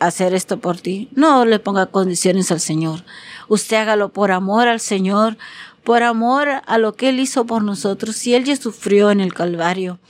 a 0.00 0.04
hacer 0.04 0.34
esto 0.34 0.58
por 0.58 0.80
ti. 0.80 1.08
No 1.14 1.44
le 1.44 1.60
ponga 1.60 1.86
condiciones 1.86 2.50
al 2.50 2.58
Señor. 2.58 3.04
Usted 3.46 3.76
hágalo 3.76 4.08
por 4.08 4.32
amor 4.32 4.66
al 4.66 4.80
Señor, 4.80 5.38
por 5.84 6.02
amor 6.02 6.48
a 6.66 6.78
lo 6.78 6.94
que 6.94 7.10
Él 7.10 7.20
hizo 7.20 7.46
por 7.46 7.62
nosotros. 7.62 8.16
Si 8.16 8.34
Él 8.34 8.42
ya 8.42 8.56
sufrió 8.56 9.12
en 9.12 9.20
el 9.20 9.34
Calvario 9.34 10.00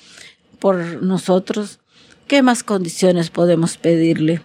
por 0.58 1.02
nosotros, 1.02 1.80
¿qué 2.26 2.40
más 2.40 2.62
condiciones 2.62 3.28
podemos 3.28 3.76
pedirle? 3.76 4.42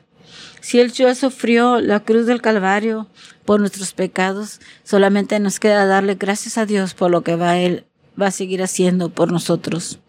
Si 0.65 0.79
Él 0.79 0.91
ya 0.91 1.13
sufrió 1.13 1.79
la 1.79 1.99
cruz 1.99 2.25
del 2.25 2.41
Calvario 2.41 3.05
por 3.45 3.59
nuestros 3.59 3.93
pecados, 3.93 4.59
solamente 4.83 5.39
nos 5.39 5.59
queda 5.59 5.85
darle 5.85 6.15
gracias 6.15 6.57
a 6.57 6.65
Dios 6.65 6.95
por 6.95 7.11
lo 7.11 7.21
que 7.21 7.35
va 7.35 7.59
Él 7.59 7.85
va 8.19 8.27
a 8.27 8.31
seguir 8.31 8.63
haciendo 8.63 9.09
por 9.09 9.31
nosotros. 9.31 9.99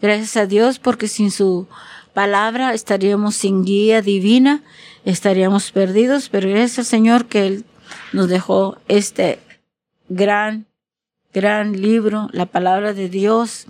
Gracias 0.00 0.38
a 0.38 0.46
Dios 0.46 0.78
porque 0.78 1.08
sin 1.08 1.30
su 1.30 1.68
palabra 2.14 2.72
estaríamos 2.72 3.34
sin 3.34 3.66
guía 3.66 4.00
divina, 4.00 4.62
estaríamos 5.04 5.72
perdidos, 5.72 6.30
pero 6.30 6.48
gracias 6.48 6.78
al 6.78 6.84
Señor 6.86 7.26
que 7.26 7.46
Él 7.46 7.66
nos 8.14 8.30
dejó 8.30 8.78
este 8.88 9.40
gran, 10.08 10.64
gran 11.34 11.82
libro, 11.82 12.30
la 12.32 12.46
palabra 12.46 12.94
de 12.94 13.10
Dios 13.10 13.66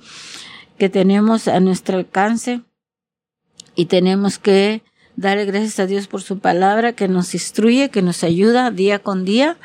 que 0.79 0.89
tenemos 0.89 1.49
a 1.49 1.59
nuestro 1.59 1.99
alcance 1.99 2.61
y 3.75 3.87
tenemos 3.87 4.39
que 4.39 4.85
Darle 5.17 5.45
gracias 5.45 5.79
a 5.79 5.87
Dios 5.87 6.07
por 6.07 6.23
su 6.23 6.39
palabra 6.39 6.93
que 6.93 7.09
nos 7.09 7.35
instruye, 7.35 7.91
que 7.91 8.03
nos 8.03 8.25
ayuda 8.25 8.71
día 8.71 8.99
con 8.99 9.25
día 9.25 9.57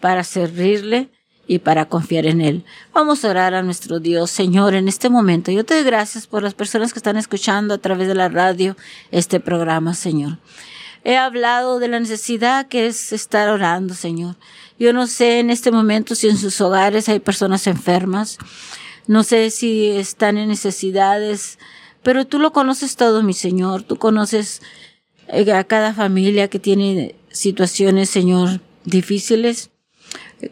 para 0.00 0.24
servirle 0.24 1.08
y 1.46 1.58
para 1.58 1.86
confiar 1.86 2.26
en 2.26 2.40
Él. 2.40 2.64
Vamos 2.92 3.24
a 3.24 3.30
orar 3.30 3.54
a 3.54 3.62
nuestro 3.62 3.98
Dios, 3.98 4.30
Señor, 4.30 4.74
en 4.74 4.88
este 4.88 5.08
momento. 5.08 5.50
Yo 5.50 5.64
te 5.64 5.74
doy 5.74 5.84
gracias 5.84 6.26
por 6.26 6.42
las 6.42 6.54
personas 6.54 6.92
que 6.92 6.98
están 6.98 7.16
escuchando 7.16 7.74
a 7.74 7.78
través 7.78 8.08
de 8.08 8.14
la 8.14 8.28
radio 8.28 8.76
este 9.10 9.40
programa, 9.40 9.94
Señor. 9.94 10.38
He 11.02 11.16
hablado 11.16 11.78
de 11.78 11.88
la 11.88 11.98
necesidad 11.98 12.68
que 12.68 12.86
es 12.86 13.12
estar 13.12 13.48
orando, 13.48 13.94
Señor. 13.94 14.36
Yo 14.78 14.92
no 14.92 15.06
sé 15.06 15.40
en 15.40 15.50
este 15.50 15.70
momento 15.70 16.14
si 16.14 16.28
en 16.28 16.36
sus 16.36 16.60
hogares 16.60 17.08
hay 17.08 17.20
personas 17.20 17.66
enfermas. 17.66 18.38
No 19.06 19.24
sé 19.24 19.50
si 19.50 19.88
están 19.88 20.38
en 20.38 20.48
necesidades 20.48 21.58
pero 22.02 22.26
tú 22.26 22.38
lo 22.38 22.52
conoces 22.52 22.96
todo, 22.96 23.22
mi 23.22 23.34
Señor. 23.34 23.82
Tú 23.82 23.96
conoces 23.96 24.62
eh, 25.28 25.52
a 25.52 25.64
cada 25.64 25.94
familia 25.94 26.48
que 26.48 26.58
tiene 26.58 27.14
situaciones, 27.30 28.10
Señor, 28.10 28.60
difíciles, 28.84 29.70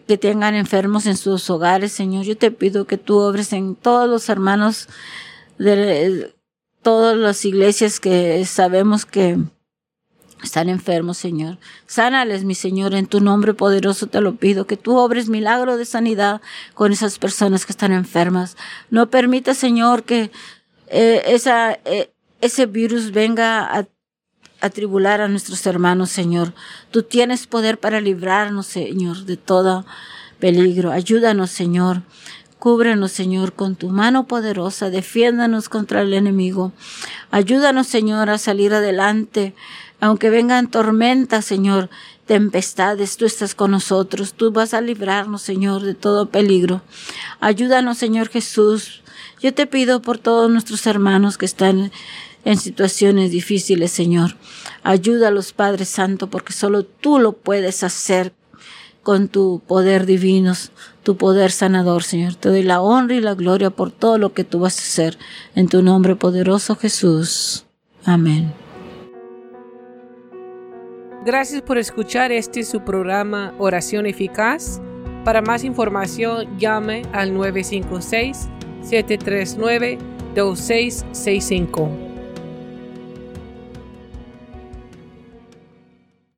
que 0.07 0.19
tengan 0.19 0.55
enfermos 0.55 1.07
en 1.07 1.17
sus 1.17 1.49
hogares, 1.51 1.93
Señor. 1.93 2.25
Yo 2.25 2.37
te 2.37 2.51
pido 2.51 2.87
que 2.87 2.99
tú 2.99 3.19
obres 3.19 3.53
en 3.53 3.75
todos 3.75 4.09
los 4.09 4.29
hermanos 4.29 4.89
de 5.59 6.35
todas 6.83 7.17
las 7.17 7.45
iglesias 7.45 7.99
que 7.99 8.45
sabemos 8.45 9.05
que 9.05 9.39
están 10.43 10.69
enfermos, 10.69 11.19
Señor. 11.19 11.59
Sánales, 11.87 12.45
mi 12.45 12.55
Señor, 12.55 12.95
en 12.95 13.07
tu 13.07 13.21
nombre 13.21 13.55
poderoso 13.55 14.07
te 14.07 14.21
lo 14.21 14.37
pido, 14.37 14.67
que 14.67 14.77
tú 14.77 14.97
obres 14.97 15.29
milagro 15.29 15.77
de 15.77 15.85
sanidad 15.85 16.41
con 16.75 16.93
esas 16.93 17.19
personas 17.19 17.67
que 17.67 17.73
están 17.73 17.93
enfermas. 17.93 18.57
No 18.91 19.11
permita, 19.11 19.55
Señor, 19.55 20.05
que 20.05 20.31
eh, 20.91 21.23
esa, 21.27 21.73
eh, 21.85 22.13
ese 22.41 22.67
virus 22.67 23.13
venga 23.13 23.65
a 23.65 23.87
atribular 24.61 25.21
a 25.21 25.29
nuestros 25.29 25.67
hermanos, 25.67 26.11
Señor. 26.11 26.53
Tú 26.91 27.03
tienes 27.03 27.47
poder 27.47 27.79
para 27.79 28.01
librarnos, 28.01 28.67
Señor, 28.67 29.25
de 29.25 29.37
todo 29.37 29.87
peligro. 30.39 30.91
Ayúdanos, 30.91 31.51
Señor. 31.51 32.03
Cúbrenos, 32.59 33.13
Señor, 33.13 33.53
con 33.53 33.77
tu 33.77 33.89
mano 33.89 34.27
poderosa. 34.27 34.91
Defiéndanos 34.91 35.69
contra 35.69 36.03
el 36.03 36.13
enemigo. 36.13 36.73
Ayúdanos, 37.31 37.87
Señor, 37.87 38.31
a 38.31 38.39
salir 38.39 38.75
adelante. 38.75 39.55
Aunque 40.01 40.31
vengan 40.31 40.69
tormentas, 40.69 41.45
Señor, 41.45 41.89
tempestades, 42.27 43.17
tú 43.17 43.27
estás 43.27 43.55
con 43.55 43.71
nosotros. 43.71 44.35
Tú 44.35 44.51
vas 44.51 44.75
a 44.75 44.81
librarnos, 44.81 45.43
Señor, 45.43 45.83
de 45.83 45.95
todo 45.95 46.31
peligro. 46.31 46.83
Ayúdanos, 47.41 47.99
Señor 47.99 48.29
Jesús, 48.29 49.03
yo 49.41 49.55
te 49.55 49.67
pido 49.67 50.03
por 50.03 50.19
todos 50.19 50.51
nuestros 50.51 50.87
hermanos 50.87 51.39
que 51.39 51.47
están 51.47 51.93
en 52.45 52.57
situaciones 52.57 53.31
difíciles, 53.31 53.91
Señor. 53.91 54.37
Ayuda 54.83 55.29
a 55.29 55.31
los 55.31 55.53
Padres 55.53 55.89
Santo, 55.89 56.29
porque 56.29 56.53
solo 56.53 56.85
tú 56.85 57.19
lo 57.19 57.33
puedes 57.33 57.83
hacer 57.83 58.33
con 59.03 59.29
tu 59.29 59.63
poder 59.67 60.07
divino, 60.07 60.53
tu 61.03 61.17
poder 61.17 61.51
sanador, 61.51 62.03
Señor. 62.03 62.35
Te 62.35 62.49
doy 62.49 62.63
la 62.63 62.81
honra 62.81 63.15
y 63.15 63.21
la 63.21 63.35
gloria 63.35 63.71
por 63.71 63.91
todo 63.91 64.19
lo 64.19 64.33
que 64.33 64.45
tú 64.45 64.61
vas 64.61 64.79
a 64.79 64.83
hacer. 64.83 65.19
En 65.55 65.69
tu 65.69 65.83
nombre 65.83 66.17
poderoso, 66.17 66.77
Jesús. 66.77 67.65
Amén. 68.05 68.53
Gracias 71.25 71.63
por 71.63 71.79
escuchar 71.79 72.33
este 72.33 72.65
su 72.65 72.81
programa 72.85 73.55
Oración 73.59 74.07
Eficaz. 74.07 74.81
Para 75.25 75.43
más 75.43 75.65
información, 75.65 76.59
llame 76.59 77.03
al 77.13 77.35
956 77.35 78.49
739 78.89 79.99
2665. 80.35 82.08